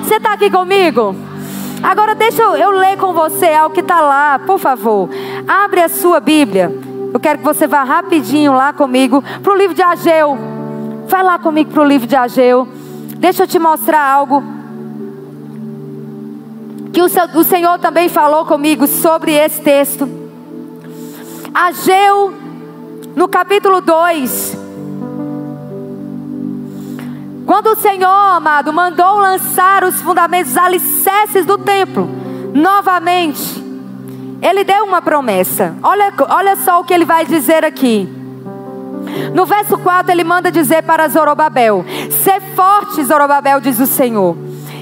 Você 0.04 0.16
está 0.16 0.34
aqui 0.34 0.50
comigo? 0.50 1.16
Agora 1.82 2.16
deixa 2.16 2.42
eu, 2.42 2.56
eu 2.56 2.72
ler 2.72 2.98
com 2.98 3.14
você 3.14 3.48
algo 3.48 3.74
que 3.74 3.82
está 3.82 4.02
lá, 4.02 4.40
por 4.40 4.58
favor. 4.58 5.10
Abre 5.48 5.82
a 5.82 5.90
sua 5.90 6.20
Bíblia. 6.20 6.72
Eu 7.14 7.20
quero 7.20 7.40
que 7.40 7.46
você 7.46 7.68
vá 7.68 7.84
rapidinho 7.84 8.54
lá 8.54 8.74
comigo 8.74 9.24
para 9.42 9.54
o 9.54 9.56
livro 9.56 9.76
de 9.76 9.82
Ageu. 9.82 10.63
Vai 11.14 11.22
lá 11.22 11.38
comigo 11.38 11.70
para 11.70 11.84
o 11.84 11.86
livro 11.86 12.08
de 12.08 12.16
Ageu. 12.16 12.68
Deixa 13.20 13.44
eu 13.44 13.48
te 13.48 13.60
mostrar 13.60 14.02
algo. 14.04 14.44
Que 16.92 17.04
o, 17.04 17.06
o 17.40 17.44
Senhor 17.44 17.78
também 17.78 18.10
falou 18.10 18.48
comigo 18.48 18.88
sobre 18.88 19.32
esse 19.32 19.62
texto. 19.62 20.10
Ageu, 21.54 22.34
no 23.16 23.28
capítulo 23.28 23.80
2. 23.80 24.58
Quando 27.46 27.68
o 27.68 27.76
Senhor, 27.76 28.10
amado, 28.10 28.74
mandou 28.74 29.20
lançar 29.20 29.84
os 29.84 30.02
fundamentos, 30.02 30.54
os 30.54 30.58
alicerces 30.58 31.46
do 31.46 31.60
templo, 31.60 32.10
novamente, 32.56 33.64
Ele 34.42 34.64
deu 34.64 34.84
uma 34.84 35.00
promessa. 35.00 35.76
Olha, 35.84 36.12
olha 36.28 36.56
só 36.56 36.82
o 36.82 36.84
que 36.84 36.92
Ele 36.92 37.06
vai 37.06 37.24
dizer 37.24 37.64
aqui. 37.64 38.23
No 39.34 39.46
verso 39.46 39.78
4 39.78 40.12
ele 40.12 40.24
manda 40.24 40.52
dizer 40.52 40.84
para 40.84 41.08
Zorobabel: 41.08 41.86
Ser 42.24 42.42
forte, 42.56 43.04
Zorobabel, 43.04 43.60
diz 43.60 43.80
o 43.80 43.88
Senhor. 43.88 44.36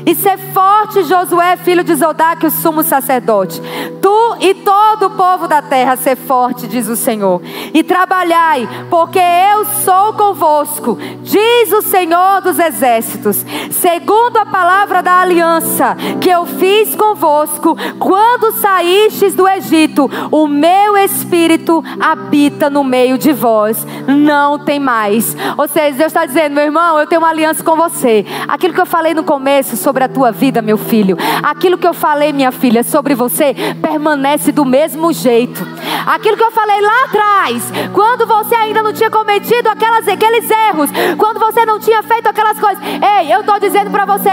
E 0.06 0.16
ser 0.16 0.38
forte, 0.38 1.04
Josué, 1.04 1.58
filho 1.58 1.84
de 1.84 1.96
Zodaque, 1.96 2.48
o 2.48 2.52
sumo 2.52 2.84
sacerdote. 2.84 3.62
Tu 4.02 4.36
e 4.40 4.56
todo 4.56 5.08
o 5.08 5.10
povo 5.12 5.48
da 5.48 5.62
terra, 5.62 5.96
ser 5.96 6.16
forte, 6.16 6.68
diz 6.68 6.88
o 6.88 6.96
Senhor. 6.96 7.42
E 7.74 7.84
trabalhai, 7.84 8.68
porque 8.90 9.20
eu 9.20 9.66
sou 9.84 10.14
convosco, 10.14 10.98
diz 11.22 11.72
o 11.72 11.82
Senhor 11.82 12.42
dos 12.42 12.58
exércitos. 12.58 13.46
Segundo 13.72 14.38
a 14.38 14.46
palavra 14.46 15.04
da 15.04 15.20
aliança 15.20 15.96
que 16.20 16.30
eu 16.30 16.46
fiz 16.46 16.96
convosco, 16.96 17.78
quando 18.00 18.54
saístes 18.54 19.36
do 19.36 19.48
Egito, 19.48 20.10
o 20.32 20.48
meu 20.48 20.98
espírito 20.98 21.84
habita 22.00 22.70
no 22.70 22.84
meio 22.84 23.18
de 23.18 23.32
vós. 23.32 23.86
Não 24.08 24.58
tem 24.60 24.80
mais. 24.80 25.36
Ou 25.58 25.68
seja, 25.68 25.98
Deus 25.98 26.08
está 26.08 26.26
dizendo, 26.26 26.56
meu 26.56 26.64
irmão, 26.64 26.98
eu 26.98 27.08
tenho 27.08 27.22
uma 27.22 27.30
aliança 27.30 27.64
com 27.64 27.76
você. 27.76 28.26
Aquilo 28.48 28.74
que 28.74 28.82
eu 28.82 28.86
falei 28.86 29.14
no 29.14 29.24
começo 29.24 29.78
sobre 29.78 29.91
sobre 29.92 30.06
a 30.06 30.08
tua 30.08 30.32
vida, 30.32 30.62
meu 30.62 30.78
filho. 30.78 31.18
Aquilo 31.44 31.78
que 31.78 31.86
eu 31.86 31.94
falei, 31.94 32.32
minha 32.32 32.50
filha, 32.50 32.82
sobre 32.82 33.14
você, 33.14 33.54
permanece 33.82 34.50
do 34.54 34.64
mesmo 34.64 35.12
jeito. 35.12 35.68
Aquilo 36.08 36.38
que 36.38 36.44
eu 36.44 36.52
falei 36.52 36.80
lá 36.80 37.04
atrás, 37.04 37.64
quando 37.94 38.26
você 38.26 38.56
ainda 38.56 38.82
não 38.82 38.94
tinha 38.94 39.12
cometido 39.12 39.68
aquelas, 39.68 40.08
aqueles 40.08 40.50
erros, 40.50 40.90
quando 41.18 41.42
você 41.42 41.66
não 41.66 41.78
tinha 41.78 42.02
feito 42.04 42.26
aquelas 42.28 42.58
coisas. 42.58 42.82
Ei, 42.82 43.34
eu 43.34 43.42
estou 43.42 43.60
dizendo 43.60 43.92
para 43.92 44.06
você, 44.06 44.30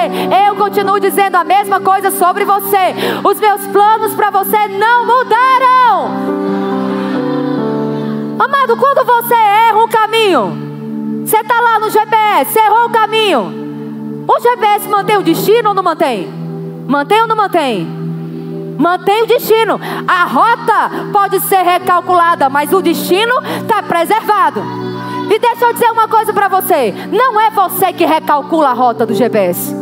eu 0.46 0.54
continuo 0.54 1.00
dizendo 1.00 1.34
a 1.34 1.42
mesma 1.42 1.80
coisa 1.80 2.12
sobre 2.12 2.44
você. 2.44 2.94
Os 3.24 3.40
meus 3.40 3.66
planos 3.66 4.14
para 4.14 4.30
você 4.30 4.68
não 4.68 5.06
mudaram. 5.06 6.38
Amado, 8.38 8.76
quando 8.76 9.04
você 9.04 9.34
erra 9.34 9.78
um 9.78 9.88
caminho, 9.88 11.24
você 11.26 11.38
está 11.38 11.60
lá 11.60 11.80
no 11.80 11.90
GPS, 11.90 12.52
você 12.52 12.60
errou 12.60 12.86
o 12.86 12.90
caminho. 12.90 13.67
O 14.28 14.40
GPS 14.40 14.86
mantém 14.86 15.16
o 15.16 15.22
destino 15.22 15.70
ou 15.70 15.74
não 15.74 15.82
mantém? 15.82 16.28
Mantém 16.86 17.22
ou 17.22 17.26
não 17.26 17.34
mantém? 17.34 17.86
Mantém 18.78 19.22
o 19.22 19.26
destino. 19.26 19.80
A 20.06 20.24
rota 20.24 21.10
pode 21.12 21.40
ser 21.40 21.62
recalculada, 21.62 22.50
mas 22.50 22.70
o 22.72 22.82
destino 22.82 23.34
está 23.62 23.82
preservado. 23.82 24.62
E 25.30 25.38
deixa 25.38 25.64
eu 25.64 25.72
dizer 25.72 25.90
uma 25.90 26.06
coisa 26.08 26.32
para 26.32 26.46
você: 26.48 26.94
não 27.10 27.40
é 27.40 27.50
você 27.50 27.92
que 27.92 28.04
recalcula 28.04 28.68
a 28.68 28.72
rota 28.74 29.06
do 29.06 29.14
GPS. 29.14 29.74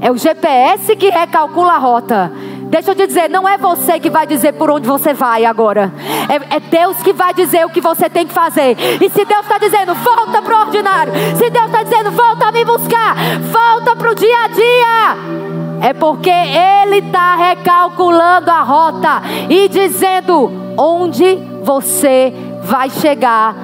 É 0.00 0.10
o 0.10 0.16
GPS 0.18 0.94
que 0.96 1.08
recalcula 1.08 1.74
a 1.74 1.78
rota. 1.78 2.32
Deixa 2.68 2.90
eu 2.90 2.94
te 2.94 3.06
dizer, 3.06 3.30
não 3.30 3.48
é 3.48 3.56
você 3.56 3.98
que 4.00 4.10
vai 4.10 4.26
dizer 4.26 4.52
por 4.52 4.70
onde 4.70 4.88
você 4.88 5.14
vai 5.14 5.44
agora. 5.44 5.92
É, 6.28 6.56
é 6.56 6.60
Deus 6.60 6.96
que 6.98 7.12
vai 7.12 7.32
dizer 7.32 7.64
o 7.64 7.70
que 7.70 7.80
você 7.80 8.10
tem 8.10 8.26
que 8.26 8.34
fazer. 8.34 8.76
E 9.00 9.08
se 9.08 9.24
Deus 9.24 9.42
está 9.42 9.58
dizendo, 9.58 9.94
volta 9.94 10.42
para 10.42 10.56
o 10.56 10.60
ordinário. 10.66 11.12
Se 11.36 11.48
Deus 11.48 11.66
está 11.66 11.82
dizendo, 11.84 12.10
volta 12.10 12.48
a 12.48 12.52
me 12.52 12.64
buscar. 12.64 13.14
Volta 13.40 13.94
para 13.94 14.10
o 14.10 14.14
dia 14.14 14.44
a 14.44 14.48
dia. 14.48 15.88
É 15.88 15.92
porque 15.92 16.30
Ele 16.30 16.98
está 16.98 17.36
recalculando 17.36 18.50
a 18.50 18.62
rota 18.62 19.22
e 19.48 19.68
dizendo 19.68 20.50
onde 20.76 21.36
você 21.62 22.32
vai 22.64 22.90
chegar. 22.90 23.54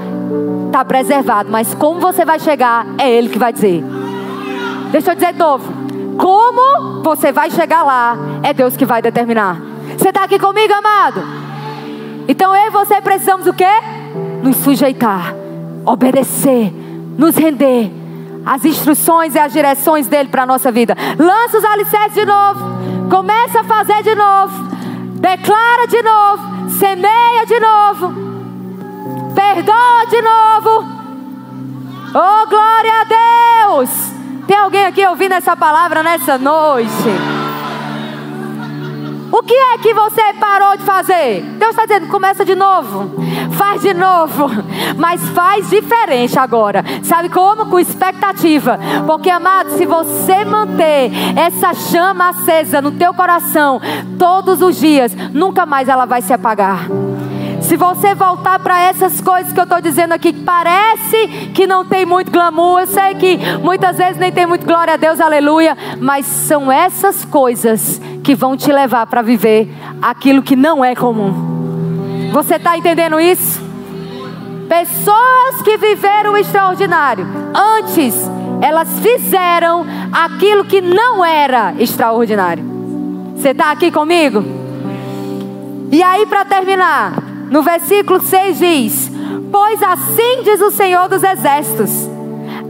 Está 0.67 0.85
preservado, 0.85 1.51
mas 1.51 1.75
como 1.75 2.01
você 2.01 2.25
vai 2.25 2.39
chegar, 2.39 2.87
é 2.99 3.11
Ele 3.11 3.29
que 3.29 3.39
vai 3.39 3.53
dizer. 3.53 3.83
Deixa 4.91 5.11
eu 5.11 5.15
dizer 5.15 5.33
de 5.33 5.39
novo. 5.39 5.82
Como 6.19 7.03
você 7.03 7.33
vai 7.33 7.51
chegar 7.51 7.83
lá, 7.83 8.17
é 8.43 8.53
Deus 8.53 8.77
que 8.77 8.85
vai 8.85 9.03
determinar. 9.03 9.61
Você 9.97 10.09
está 10.09 10.25
aqui 10.25 10.39
comigo, 10.39 10.73
amado? 10.73 11.23
Então 12.29 12.55
eu 12.55 12.67
e 12.67 12.71
você 12.71 13.01
precisamos 13.01 13.47
o 13.47 13.53
quê? 13.53 13.65
Nos 14.43 14.57
sujeitar, 14.57 15.35
obedecer, 15.85 16.73
nos 17.19 17.37
render 17.37 17.91
às 18.45 18.65
instruções 18.65 19.35
e 19.35 19.39
às 19.39 19.53
direções 19.53 20.07
dele 20.07 20.29
para 20.29 20.43
a 20.43 20.47
nossa 20.47 20.71
vida. 20.71 20.97
Lança 21.19 21.59
os 21.59 21.65
alicerces 21.65 22.15
de 22.15 22.25
novo. 22.25 22.61
Começa 23.11 23.61
a 23.61 23.65
fazer 23.65 24.03
de 24.03 24.15
novo. 24.15 24.73
Declara 25.21 25.87
de 25.87 26.03
novo. 26.03 26.53
semeia 26.83 27.47
de 27.47 27.61
novo, 27.61 28.13
perdoa 29.35 30.07
de 30.11 30.21
novo. 30.21 30.87
Oh, 32.15 32.49
glória 32.49 32.93
a 33.01 33.05
Deus! 33.05 34.22
Tem 34.47 34.57
alguém 34.57 34.85
aqui 34.85 35.07
ouvindo 35.07 35.33
essa 35.33 35.57
palavra 35.57 36.03
nessa 36.03 36.37
noite? 36.37 36.91
O 39.33 39.43
que 39.43 39.55
é 39.55 39.79
que 39.79 39.95
você 39.95 40.35
parou 40.39 40.77
de 40.77 40.83
fazer? 40.85 41.41
Deus 41.59 41.71
está 41.71 41.87
dizendo: 41.87 42.09
começa 42.09 42.45
de 42.45 42.55
novo, 42.55 43.11
faz 43.53 43.81
de 43.81 43.95
novo, 43.95 44.47
mas 44.99 45.27
faz 45.31 45.71
diferente 45.71 46.39
agora. 46.39 46.85
Sabe 47.03 47.31
como? 47.31 47.67
Com 47.67 47.79
expectativa. 47.79 48.79
Porque, 49.07 49.31
amado, 49.31 49.71
se 49.71 49.87
você 49.87 50.45
manter 50.45 51.11
essa 51.35 51.73
chama 51.73 52.29
acesa 52.29 52.83
no 52.83 52.93
teu 52.93 53.15
coração 53.15 53.81
todos 54.19 54.61
os 54.61 54.77
dias, 54.77 55.15
nunca 55.33 55.65
mais 55.65 55.89
ela 55.89 56.05
vai 56.05 56.21
se 56.21 56.33
apagar. 56.35 56.87
Se 57.73 57.77
você 57.79 58.15
voltar 58.15 58.59
para 58.59 58.79
essas 58.83 59.19
coisas 59.23 59.51
que 59.51 59.59
eu 59.59 59.65
estou 59.65 59.81
dizendo 59.81 60.13
aqui, 60.13 60.31
parece 60.31 61.27
que 61.55 61.67
não 61.67 61.87
tem 61.87 62.05
muito 62.05 62.31
glamour, 62.31 62.81
eu 62.81 62.87
sei 62.87 63.15
que 63.15 63.39
muitas 63.63 63.97
vezes 63.97 64.19
nem 64.19 64.31
tem 64.31 64.45
muito 64.45 64.67
glória 64.67 64.93
a 64.93 64.97
Deus, 64.99 65.19
aleluia, 65.19 65.75
mas 65.99 66.27
são 66.27 66.71
essas 66.71 67.25
coisas 67.25 67.99
que 68.23 68.35
vão 68.35 68.59
te 68.59 68.71
levar 68.71 69.07
para 69.07 69.23
viver 69.23 69.75
aquilo 70.03 70.43
que 70.43 70.55
não 70.55 70.85
é 70.85 70.95
comum. 70.95 72.29
Você 72.31 72.57
está 72.57 72.77
entendendo 72.77 73.19
isso? 73.19 73.59
Pessoas 74.69 75.63
que 75.65 75.79
viveram 75.79 76.35
o 76.35 76.37
extraordinário, 76.37 77.27
antes 77.55 78.15
elas 78.61 79.01
fizeram 79.01 79.87
aquilo 80.13 80.67
que 80.67 80.83
não 80.83 81.25
era 81.25 81.73
extraordinário. 81.79 82.63
Você 83.35 83.49
está 83.49 83.71
aqui 83.71 83.91
comigo? 83.91 84.45
E 85.91 86.03
aí, 86.03 86.27
para 86.27 86.45
terminar, 86.45 87.32
no 87.53 87.63
versículo 87.63 88.21
6 88.21 88.59
diz: 88.59 89.13
Pois 89.53 89.81
assim 89.83 90.43
diz 90.43 90.61
o 90.63 90.71
Senhor 90.71 91.07
dos 91.07 91.23
Exércitos: 91.23 91.91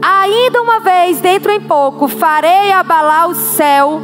Ainda 0.02 0.60
uma 0.60 0.80
vez, 0.80 1.20
dentro 1.20 1.52
em 1.52 1.60
pouco, 1.60 2.08
farei 2.08 2.72
abalar 2.72 3.28
o 3.28 3.34
céu, 3.34 4.02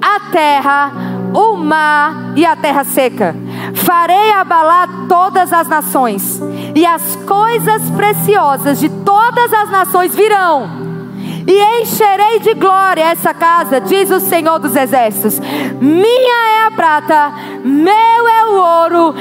a 0.00 0.30
terra, 0.30 0.92
o 1.34 1.56
mar 1.56 2.34
e 2.36 2.46
a 2.46 2.54
terra 2.54 2.84
seca. 2.84 3.34
Farei 3.74 4.30
abalar 4.30 4.88
todas 5.08 5.52
as 5.52 5.66
nações, 5.66 6.40
e 6.72 6.86
as 6.86 7.16
coisas 7.26 7.90
preciosas 7.90 8.78
de 8.78 8.88
todas 8.88 9.52
as 9.52 9.70
nações 9.70 10.14
virão 10.14 10.92
e 11.46 11.82
encherei 11.82 12.38
de 12.40 12.54
glória 12.54 13.02
essa 13.02 13.34
casa, 13.34 13.80
diz 13.80 14.10
o 14.10 14.20
Senhor 14.20 14.58
dos 14.58 14.76
Exércitos. 14.76 15.40
Minha 15.80 16.48
é 16.48 16.66
a 16.66 16.70
prata, 16.70 17.32
meu 17.64 18.28
é 18.28 18.44
o 18.46 18.54
ouro, 18.54 19.11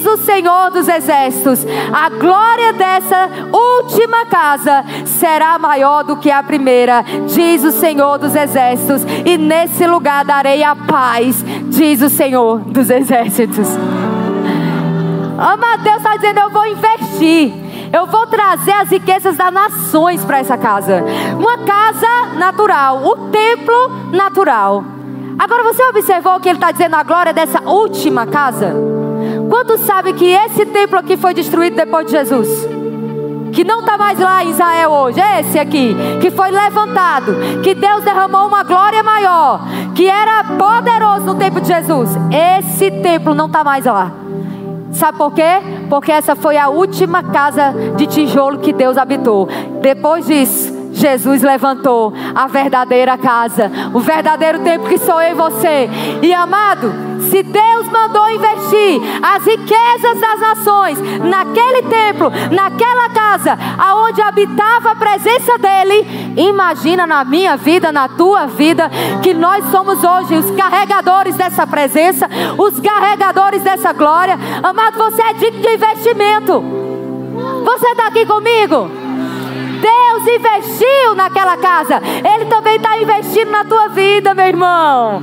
diz 0.00 0.06
o 0.06 0.16
Senhor 0.16 0.70
dos 0.70 0.88
Exércitos. 0.88 1.66
A 1.92 2.08
glória 2.08 2.72
dessa 2.72 3.28
última 3.52 4.24
casa 4.26 4.84
será 5.04 5.58
maior 5.58 6.02
do 6.02 6.16
que 6.16 6.30
a 6.30 6.42
primeira, 6.42 7.04
diz 7.26 7.62
o 7.64 7.70
Senhor 7.70 8.18
dos 8.18 8.34
Exércitos. 8.34 9.02
E 9.24 9.36
nesse 9.36 9.86
lugar 9.86 10.24
darei 10.24 10.62
a 10.62 10.74
paz, 10.74 11.44
diz 11.66 12.00
o 12.00 12.08
Senhor 12.08 12.60
dos 12.60 12.88
Exércitos. 12.88 13.68
Ama 15.38 15.76
Deus 15.82 15.96
está 15.98 16.16
dizendo: 16.16 16.40
Eu 16.40 16.50
vou 16.50 16.66
investir. 16.66 17.52
Eu 17.92 18.06
vou 18.06 18.24
trazer 18.28 18.70
as 18.70 18.88
riquezas 18.88 19.36
das 19.36 19.52
nações 19.52 20.24
para 20.24 20.38
essa 20.38 20.56
casa. 20.56 21.02
Uma 21.36 21.58
casa 21.58 22.38
natural, 22.38 23.04
o 23.04 23.16
templo 23.30 24.12
natural. 24.12 24.84
Agora 25.36 25.64
você 25.64 25.82
observou 25.82 26.38
que 26.38 26.48
ele 26.48 26.56
está 26.56 26.70
dizendo 26.70 26.94
a 26.94 27.02
glória 27.02 27.32
dessa 27.32 27.60
última 27.62 28.26
casa? 28.26 28.99
Quantos 29.50 29.80
sabem 29.80 30.14
que 30.14 30.26
esse 30.26 30.64
templo 30.64 30.96
aqui 30.96 31.16
foi 31.16 31.34
destruído 31.34 31.74
depois 31.74 32.06
de 32.06 32.12
Jesus? 32.12 32.48
Que 33.52 33.64
não 33.64 33.80
está 33.80 33.98
mais 33.98 34.16
lá 34.16 34.44
em 34.44 34.50
Israel 34.50 34.90
hoje, 34.92 35.20
esse 35.40 35.58
aqui, 35.58 35.96
que 36.20 36.30
foi 36.30 36.52
levantado, 36.52 37.34
que 37.60 37.74
Deus 37.74 38.04
derramou 38.04 38.46
uma 38.46 38.62
glória 38.62 39.02
maior, 39.02 39.60
que 39.92 40.08
era 40.08 40.44
poderoso 40.56 41.26
no 41.26 41.34
tempo 41.34 41.60
de 41.60 41.66
Jesus. 41.66 42.10
Esse 42.30 42.92
templo 42.92 43.34
não 43.34 43.46
está 43.46 43.64
mais 43.64 43.84
lá. 43.84 44.12
Sabe 44.92 45.18
por 45.18 45.32
quê? 45.32 45.60
Porque 45.88 46.12
essa 46.12 46.36
foi 46.36 46.56
a 46.56 46.68
última 46.68 47.22
casa 47.24 47.74
de 47.96 48.06
tijolo 48.06 48.58
que 48.58 48.72
Deus 48.72 48.96
habitou. 48.96 49.48
Depois 49.82 50.26
disso, 50.26 50.69
Jesus 50.92 51.42
levantou 51.42 52.12
a 52.34 52.46
verdadeira 52.46 53.16
casa, 53.16 53.70
o 53.94 54.00
verdadeiro 54.00 54.60
templo 54.60 54.88
que 54.88 54.98
sou 54.98 55.20
eu 55.20 55.32
e 55.32 55.34
você. 55.34 55.88
E 56.22 56.32
amado, 56.32 56.92
se 57.30 57.42
Deus 57.42 57.88
mandou 57.88 58.28
investir 58.30 59.00
as 59.22 59.44
riquezas 59.44 60.20
das 60.20 60.40
nações 60.40 60.98
naquele 61.20 61.82
templo, 61.82 62.30
naquela 62.50 63.08
casa, 63.10 63.56
aonde 63.78 64.20
habitava 64.20 64.90
a 64.90 64.96
presença 64.96 65.56
dele, 65.58 66.34
imagina 66.36 67.06
na 67.06 67.24
minha 67.24 67.56
vida, 67.56 67.92
na 67.92 68.08
tua 68.08 68.46
vida, 68.46 68.90
que 69.22 69.32
nós 69.32 69.64
somos 69.70 70.02
hoje 70.02 70.34
os 70.34 70.50
carregadores 70.52 71.36
dessa 71.36 71.66
presença, 71.66 72.28
os 72.58 72.80
carregadores 72.80 73.62
dessa 73.62 73.92
glória. 73.92 74.38
Amado, 74.62 74.98
você 74.98 75.22
é 75.22 75.32
digno 75.34 75.60
de 75.60 75.74
investimento. 75.74 76.64
Você 77.64 77.88
está 77.88 78.08
aqui 78.08 78.26
comigo? 78.26 79.09
Deus 79.80 80.26
investiu 80.26 81.14
naquela 81.14 81.56
casa, 81.56 82.00
Ele 82.02 82.44
também 82.46 82.76
está 82.76 82.98
investindo 82.98 83.50
na 83.50 83.64
tua 83.64 83.88
vida, 83.88 84.34
meu 84.34 84.46
irmão. 84.46 85.22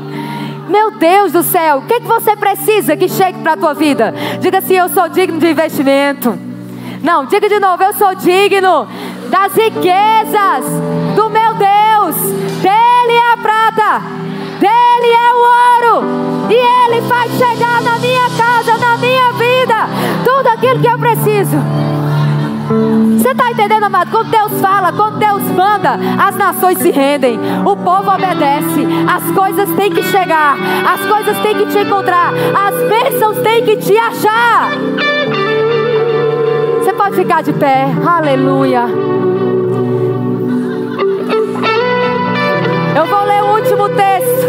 Meu 0.68 0.92
Deus 0.92 1.32
do 1.32 1.44
céu, 1.44 1.78
o 1.78 1.82
que, 1.84 2.02
que 2.02 2.08
você 2.08 2.36
precisa 2.36 2.98
que 2.98 3.08
chegue 3.08 3.40
para 3.40 3.54
a 3.54 3.58
tua 3.58 3.74
vida? 3.74 4.14
Diga 4.42 4.58
assim: 4.58 4.76
Eu 4.76 4.90
sou 4.90 5.08
digno 5.08 5.40
de 5.40 5.50
investimento. 5.50 6.38
Não, 7.02 7.26
diga 7.26 7.48
de 7.48 7.60
novo: 7.60 7.82
Eu 7.82 7.94
sou 7.94 8.14
digno 8.16 8.88
das 9.30 9.54
riquezas 9.54 10.66
do 11.16 11.30
meu 11.30 11.54
Deus. 11.54 12.16
Dele 12.62 13.14
é 13.14 13.34
a 13.34 13.38
prata, 13.38 14.02
dele 14.60 15.14
é 15.14 15.34
o 15.34 15.96
ouro, 15.96 16.06
e 16.50 16.54
ele 16.54 17.02
faz 17.08 17.32
chegar 17.32 17.82
na 17.82 17.98
minha 18.00 18.30
casa, 18.38 18.78
na 18.78 18.98
minha 18.98 19.32
vida, 19.34 19.76
tudo 20.26 20.48
aquilo 20.48 20.80
que 20.82 20.88
eu 20.88 21.00
preciso. 21.00 21.58
Você 23.28 23.32
está 23.34 23.52
entendendo, 23.52 23.84
amado? 23.84 24.10
Quando 24.10 24.32
Deus 24.32 24.62
fala, 24.62 24.94
quando 24.94 25.20
Deus 25.20 25.44
manda, 25.52 26.00
as 26.18 26.38
nações 26.38 26.78
se 26.78 26.92
rendem, 26.92 27.38
o 27.66 27.76
povo 27.76 28.10
obedece, 28.10 28.88
as 29.06 29.30
coisas 29.32 29.70
têm 29.76 29.92
que 29.92 30.02
chegar, 30.02 30.56
as 30.88 31.06
coisas 31.06 31.38
têm 31.40 31.56
que 31.56 31.66
te 31.66 31.78
encontrar, 31.78 32.32
as 32.56 32.74
bênçãos 32.88 33.38
têm 33.40 33.66
que 33.66 33.76
te 33.76 33.98
achar. 33.98 34.70
Você 36.80 36.94
pode 36.94 37.18
ficar 37.18 37.44
de 37.44 37.52
pé, 37.52 37.88
aleluia. 38.08 38.86
Eu 42.96 43.06
vou 43.08 43.26
ler 43.26 43.44
o 43.44 43.56
último 43.56 43.90
texto. 43.90 44.48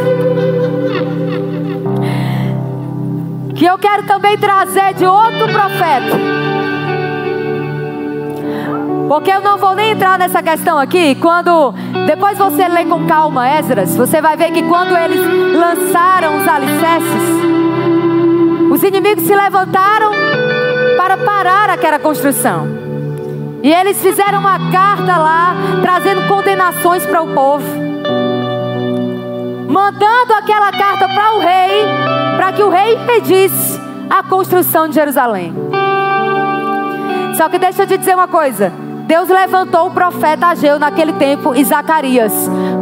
Que 3.56 3.64
eu 3.64 3.76
quero 3.76 4.04
também 4.04 4.38
trazer 4.38 4.94
de 4.94 5.04
outro 5.04 5.48
profeta. 5.48 6.57
Porque 9.08 9.30
eu 9.30 9.40
não 9.40 9.56
vou 9.56 9.74
nem 9.74 9.92
entrar 9.92 10.18
nessa 10.18 10.42
questão 10.42 10.78
aqui. 10.78 11.14
Quando 11.14 11.72
depois 12.06 12.36
você 12.36 12.68
lê 12.68 12.84
com 12.84 13.06
calma 13.06 13.48
Esdras, 13.48 13.96
você 13.96 14.20
vai 14.20 14.36
ver 14.36 14.52
que 14.52 14.62
quando 14.64 14.94
eles 14.94 15.18
lançaram 15.56 16.36
os 16.36 16.46
alicerces, 16.46 17.22
os 18.70 18.82
inimigos 18.82 19.24
se 19.24 19.34
levantaram 19.34 20.10
para 20.98 21.16
parar 21.16 21.70
aquela 21.70 21.98
construção. 21.98 22.68
E 23.62 23.72
eles 23.72 24.00
fizeram 24.00 24.40
uma 24.40 24.70
carta 24.70 25.16
lá, 25.16 25.54
trazendo 25.80 26.28
condenações 26.28 27.04
para 27.06 27.22
o 27.22 27.34
povo. 27.34 27.64
Mandando 29.68 30.34
aquela 30.34 30.70
carta 30.70 31.08
para 31.08 31.34
o 31.34 31.38
rei, 31.38 31.86
para 32.36 32.52
que 32.52 32.62
o 32.62 32.68
rei 32.68 32.94
impedisse 32.94 33.80
a 34.08 34.22
construção 34.22 34.86
de 34.86 34.94
Jerusalém. 34.94 35.52
Só 37.36 37.48
que 37.48 37.58
deixa 37.58 37.82
eu 37.82 37.86
te 37.86 37.96
dizer 37.96 38.14
uma 38.14 38.28
coisa: 38.28 38.72
Deus 39.08 39.26
levantou 39.26 39.86
o 39.86 39.90
profeta 39.90 40.48
Ageu 40.48 40.78
naquele 40.78 41.14
tempo 41.14 41.54
e 41.54 41.64
Zacarias 41.64 42.30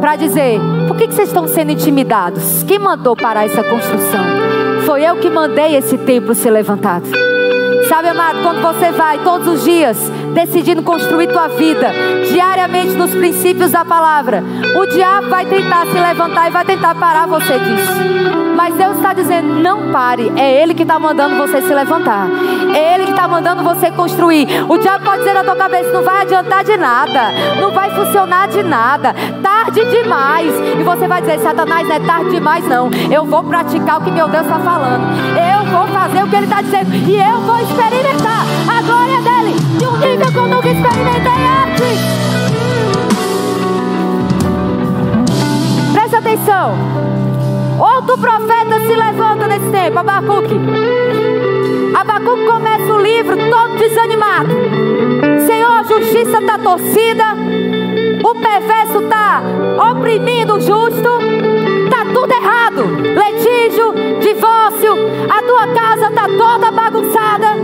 para 0.01 0.17
dizer: 0.17 0.59
por 0.89 0.97
que, 0.97 1.07
que 1.07 1.15
vocês 1.15 1.29
estão 1.29 1.47
sendo 1.47 1.71
intimidados? 1.71 2.65
Quem 2.65 2.81
mandou 2.81 3.15
parar 3.15 3.47
essa 3.47 3.63
construção? 3.63 4.25
Foi 4.85 5.05
eu 5.05 5.19
que 5.19 5.31
mandei 5.31 5.77
esse 5.77 5.97
templo 5.97 6.35
ser 6.35 6.51
levantado. 6.51 7.07
Sabe, 7.89 8.09
amado, 8.09 8.43
quando 8.43 8.61
você 8.61 8.91
vai 8.91 9.21
todos 9.23 9.47
os 9.47 9.63
dias 9.63 9.97
decidindo 10.35 10.83
construir 10.83 11.29
tua 11.29 11.47
vida 11.47 11.93
diariamente 12.29 12.95
nos 12.95 13.13
princípios 13.13 13.71
da 13.71 13.85
palavra, 13.85 14.43
o 14.77 14.85
diabo 14.85 15.29
vai 15.29 15.47
tentar 15.47 15.87
se 15.87 15.93
levantar 15.93 16.49
e 16.49 16.51
vai 16.51 16.65
tentar 16.65 16.97
parar 16.97 17.29
você 17.29 17.57
disso. 17.57 18.46
Mas 18.57 18.75
Deus 18.75 18.97
está 18.97 19.13
dizendo: 19.13 19.61
não 19.61 19.93
pare. 19.93 20.33
É 20.35 20.63
Ele 20.63 20.73
que 20.73 20.83
está 20.83 20.99
mandando 20.99 21.37
você 21.37 21.61
se 21.61 21.75
levantar. 21.75 22.27
É 22.75 22.95
Ele 22.95 23.05
que 23.05 23.11
está 23.11 23.29
mandando 23.29 23.63
você 23.63 23.91
construir. 23.91 24.47
O 24.67 24.79
diabo 24.79 25.05
pode 25.05 25.19
dizer 25.19 25.35
na 25.35 25.45
tua 25.45 25.55
cabeça: 25.55 25.93
não 25.93 26.03
vai 26.03 26.23
adiantar 26.23 26.65
de 26.65 26.77
nada. 26.79 27.33
Não 27.61 27.71
vai 27.71 27.91
funcionar 27.91 28.49
de 28.49 28.63
nada. 28.63 29.15
Tarde 29.43 29.85
demais. 29.85 30.51
E 30.81 30.83
você 30.83 31.07
vai 31.07 31.21
dizer: 31.21 31.39
Satanás, 31.41 31.87
não 31.87 31.95
é 31.95 32.01
tarde 32.01 32.31
demais, 32.31 32.67
não. 32.67 32.89
Eu 33.13 33.27
vou 33.27 33.45
praticar 33.45 34.01
o 34.01 34.05
que 34.05 34.11
meu 34.11 34.27
Deus 34.27 34.45
está 34.45 34.59
falando. 34.59 35.05
Eu 35.37 35.67
vou 35.71 35.87
fazer 35.89 36.25
o 36.25 36.29
que 36.29 36.37
Ele 36.37 36.47
está 36.47 36.63
dizendo 36.63 36.95
e 36.95 37.15
eu 37.15 37.41
vou 37.41 37.59
experimentar 37.59 38.47
a 38.67 38.81
glória 38.83 39.21
dele 39.21 39.55
de 39.79 39.87
um 39.87 39.97
nível 39.99 40.33
que 40.33 40.39
eu 40.39 40.49
nunca 40.49 40.69
experimentei 40.69 41.33
antes. 41.63 42.17
Presta 45.93 46.19
atenção. 46.19 46.96
Outro 48.09 48.19
profeta 48.19 48.79
se 48.87 48.95
levanta 48.95 49.49
nesse 49.49 49.69
tempo, 49.69 49.99
Abacuque. 49.99 50.55
Abacuque 51.93 52.47
começa 52.47 52.95
o 52.95 53.03
livro 53.03 53.37
todo 53.51 53.79
desanimado. 53.79 54.51
Senhor, 55.45 55.73
a 55.73 55.83
justiça 55.83 56.39
está 56.39 56.57
torcida. 56.57 57.25
O 58.23 58.35
perverso 58.37 59.01
está 59.01 59.43
oprimindo 59.91 60.55
o 60.55 60.61
justo. 60.61 61.19
Está 61.85 62.05
tudo 62.15 62.33
errado. 62.33 62.85
Litígio, 63.03 63.93
divórcio. 64.21 64.93
A 65.29 65.43
tua 65.43 65.67
casa 65.75 66.07
está 66.07 66.29
toda 66.29 66.71
bagunçada. 66.71 67.57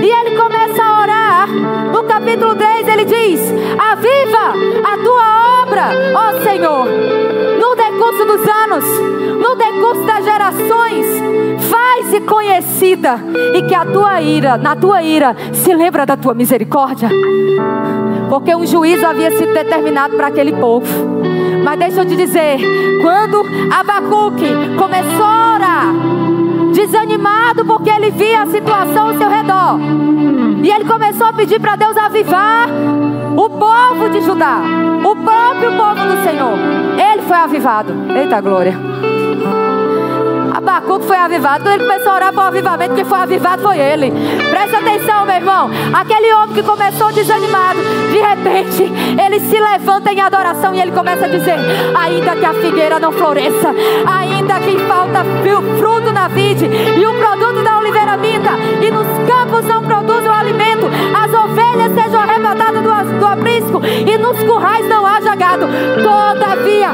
E 0.00 0.08
ele 0.08 0.36
começa 0.36 0.84
a 0.84 1.00
orar. 1.02 1.48
No 1.92 2.04
capítulo 2.04 2.54
3 2.54 2.86
ele 2.86 3.04
diz: 3.04 3.40
Aviva 3.76 4.54
a 4.84 4.98
tua 4.98 5.62
obra, 5.62 5.88
ó 6.14 6.42
Senhor. 6.44 7.47
No 7.58 7.74
decurso 7.74 8.24
dos 8.24 8.48
anos, 8.48 8.84
no 9.38 9.56
decurso 9.56 10.02
das 10.04 10.24
gerações, 10.24 11.06
faz-se 11.68 12.20
conhecida 12.20 13.18
e 13.54 13.62
que 13.62 13.74
a 13.74 13.84
tua 13.84 14.20
ira, 14.20 14.56
na 14.56 14.76
tua 14.76 15.02
ira, 15.02 15.36
se 15.52 15.74
lembra 15.74 16.06
da 16.06 16.16
tua 16.16 16.34
misericórdia. 16.34 17.08
Porque 18.28 18.54
um 18.54 18.66
juízo 18.66 19.06
havia 19.06 19.30
sido 19.30 19.52
determinado 19.52 20.16
para 20.16 20.28
aquele 20.28 20.52
povo. 20.52 20.86
Mas 21.64 21.78
deixa 21.78 22.00
eu 22.00 22.06
te 22.06 22.16
dizer, 22.16 22.58
quando 23.02 23.44
Abacuque 23.72 24.76
começou 24.78 25.24
a 25.24 25.54
orar, 25.54 25.94
desanimado 26.72 27.64
porque 27.64 27.90
ele 27.90 28.10
via 28.10 28.42
a 28.42 28.46
situação 28.46 29.08
ao 29.08 29.18
seu 29.18 29.28
redor. 29.28 30.37
E 30.62 30.70
ele 30.70 30.84
começou 30.84 31.26
a 31.26 31.32
pedir 31.32 31.60
para 31.60 31.76
Deus 31.76 31.96
avivar 31.96 32.68
o 33.36 33.50
povo 33.50 34.10
de 34.10 34.20
Judá, 34.20 34.60
o 35.04 35.16
próprio 35.16 35.72
povo 35.76 36.16
do 36.16 36.22
Senhor. 36.22 36.58
Ele 36.98 37.22
foi 37.22 37.36
avivado. 37.36 37.94
Eita 38.14 38.40
glória. 38.40 38.76
Abacuque 40.58 41.06
foi 41.06 41.16
avivado. 41.16 41.62
Quando 41.62 41.74
ele 41.74 41.84
começou 41.84 42.10
a 42.10 42.14
orar 42.16 42.32
para 42.32 42.42
o 42.42 42.46
avivamento, 42.48 42.94
quem 42.94 43.04
foi 43.04 43.18
avivado 43.18 43.62
foi 43.62 43.78
ele. 43.78 44.12
Presta 44.50 44.78
atenção, 44.78 45.24
meu 45.24 45.36
irmão. 45.36 45.70
Aquele 45.94 46.32
homem 46.34 46.54
que 46.54 46.62
começou 46.62 47.12
desanimado, 47.12 47.78
de 47.78 47.97
repente, 48.28 48.82
ele 49.22 49.40
se 49.40 49.58
levanta 49.58 50.12
em 50.12 50.20
adoração 50.20 50.74
e 50.74 50.80
ele 50.80 50.92
começa 50.92 51.26
a 51.26 51.28
dizer: 51.28 51.56
Ainda 51.96 52.36
que 52.36 52.44
a 52.44 52.54
figueira 52.54 52.98
não 52.98 53.12
floresça, 53.12 53.74
ainda 54.06 54.60
que 54.60 54.78
falta 54.86 55.24
fruto 55.78 56.12
na 56.12 56.28
vide, 56.28 56.66
e 56.66 57.06
o 57.06 57.14
produto 57.14 57.62
da 57.62 57.78
oliveira 57.78 58.16
minta, 58.16 58.50
e 58.82 58.90
nos 58.90 59.06
campos 59.28 59.64
não 59.64 59.82
produzam 59.82 60.32
alimento, 60.32 60.86
as 60.86 61.32
ovelhas 61.32 61.92
sejam 61.94 62.20
arrebatadas 62.20 62.82
do, 62.82 63.18
do 63.18 63.26
aprisco, 63.26 63.82
e 63.84 64.18
nos 64.18 64.42
currais 64.44 64.86
não 64.88 65.06
haja 65.06 65.34
gado. 65.34 65.66
Todavia, 66.02 66.88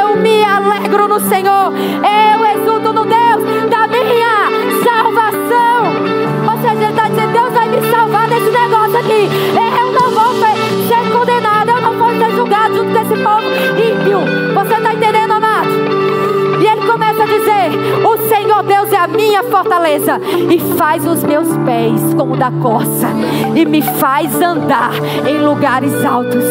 eu 0.00 0.16
me 0.16 0.44
alegro 0.44 1.08
no 1.08 1.20
Senhor, 1.20 1.72
eu 1.72 2.62
exulto 2.62 2.92
no 2.92 3.04
Deus 3.04 3.19
minha 19.10 19.42
fortaleza 19.44 20.20
e 20.50 20.58
faz 20.76 21.06
os 21.06 21.22
meus 21.22 21.48
pés 21.64 22.14
como 22.14 22.36
da 22.36 22.50
corça 22.50 23.08
e 23.54 23.64
me 23.64 23.82
faz 23.82 24.40
andar 24.40 24.92
em 25.28 25.38
lugares 25.44 26.04
altos. 26.04 26.44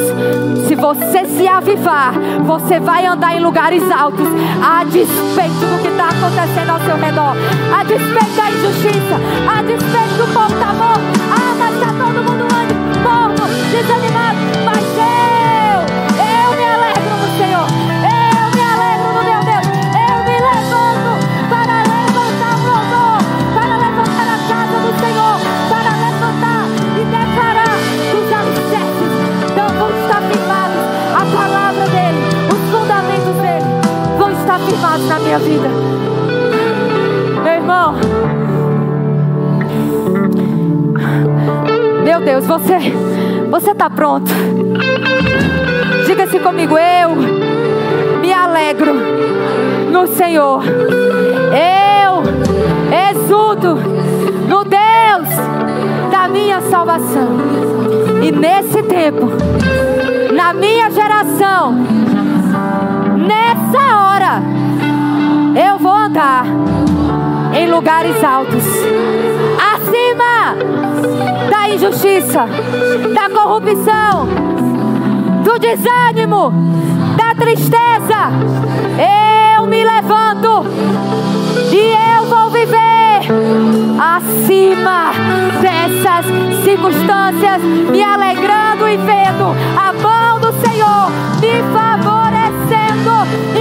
Se 0.68 0.76
você 0.76 1.26
se 1.26 1.48
avivar, 1.48 2.14
você 2.46 2.80
vai 2.80 3.06
andar 3.06 3.36
em 3.36 3.40
lugares 3.40 3.84
altos, 3.92 4.28
a 4.64 4.84
despeito 4.84 5.66
do 5.66 5.82
que 5.82 5.88
está 5.88 6.10
acontecendo 6.10 6.70
ao 6.70 6.80
seu 6.82 6.98
redor, 6.98 7.36
a 7.76 7.84
despeito 7.84 8.36
da 8.36 8.52
injustiça, 8.52 9.16
a 9.50 9.62
despeito 9.62 10.14
do 10.18 10.34
povo 10.34 10.54
está 10.54 10.74
morto. 10.74 11.20
Ah, 11.32 11.56
mas 11.58 11.74
está 11.76 11.88
todo 11.88 12.24
mundo 12.24 12.50
morto, 13.04 13.42
desanimado. 13.72 14.38
Mas 14.66 14.89
vida. 35.40 35.70
Meu 37.44 37.54
irmão. 37.54 37.96
Meu 42.04 42.22
Deus, 42.22 42.46
você 42.46 42.76
você 43.50 43.72
está 43.72 43.90
pronto? 43.90 44.32
Diga-se 46.06 46.40
comigo, 46.40 46.78
eu 46.78 47.16
me 48.22 48.32
alegro 48.32 48.94
no 49.92 50.08
Senhor. 50.08 50.64
Eu 50.64 52.24
exulto 53.12 53.76
no 54.48 54.64
Deus 54.64 56.10
da 56.12 56.28
minha 56.28 56.62
salvação. 56.62 57.38
E 58.22 58.32
nesse 58.32 58.84
tempo, 58.84 59.30
na 60.34 60.54
minha 60.54 60.90
geração, 60.92 61.76
hora, 63.40 63.59
em 67.54 67.70
lugares 67.70 68.24
altos 68.24 68.64
acima 69.76 70.56
da 71.50 71.70
injustiça, 71.70 72.48
da 73.14 73.30
corrupção, 73.30 74.28
do 75.44 75.60
desânimo, 75.60 76.52
da 77.16 77.36
tristeza. 77.36 78.32
Eu 79.56 79.68
me 79.68 79.84
levanto 79.84 80.66
e 81.72 81.94
eu 82.18 82.26
vou 82.26 82.50
viver 82.50 83.20
acima 84.00 85.12
dessas 85.62 86.64
circunstâncias, 86.64 87.62
me 87.64 88.04
alegrando 88.04 88.88
e 88.88 88.98
vendo 88.98 89.56
a 89.78 89.94
mão 89.94 90.40
do 90.40 90.54
Senhor 90.66 91.12
me 91.40 91.62
favorecendo 91.74 93.59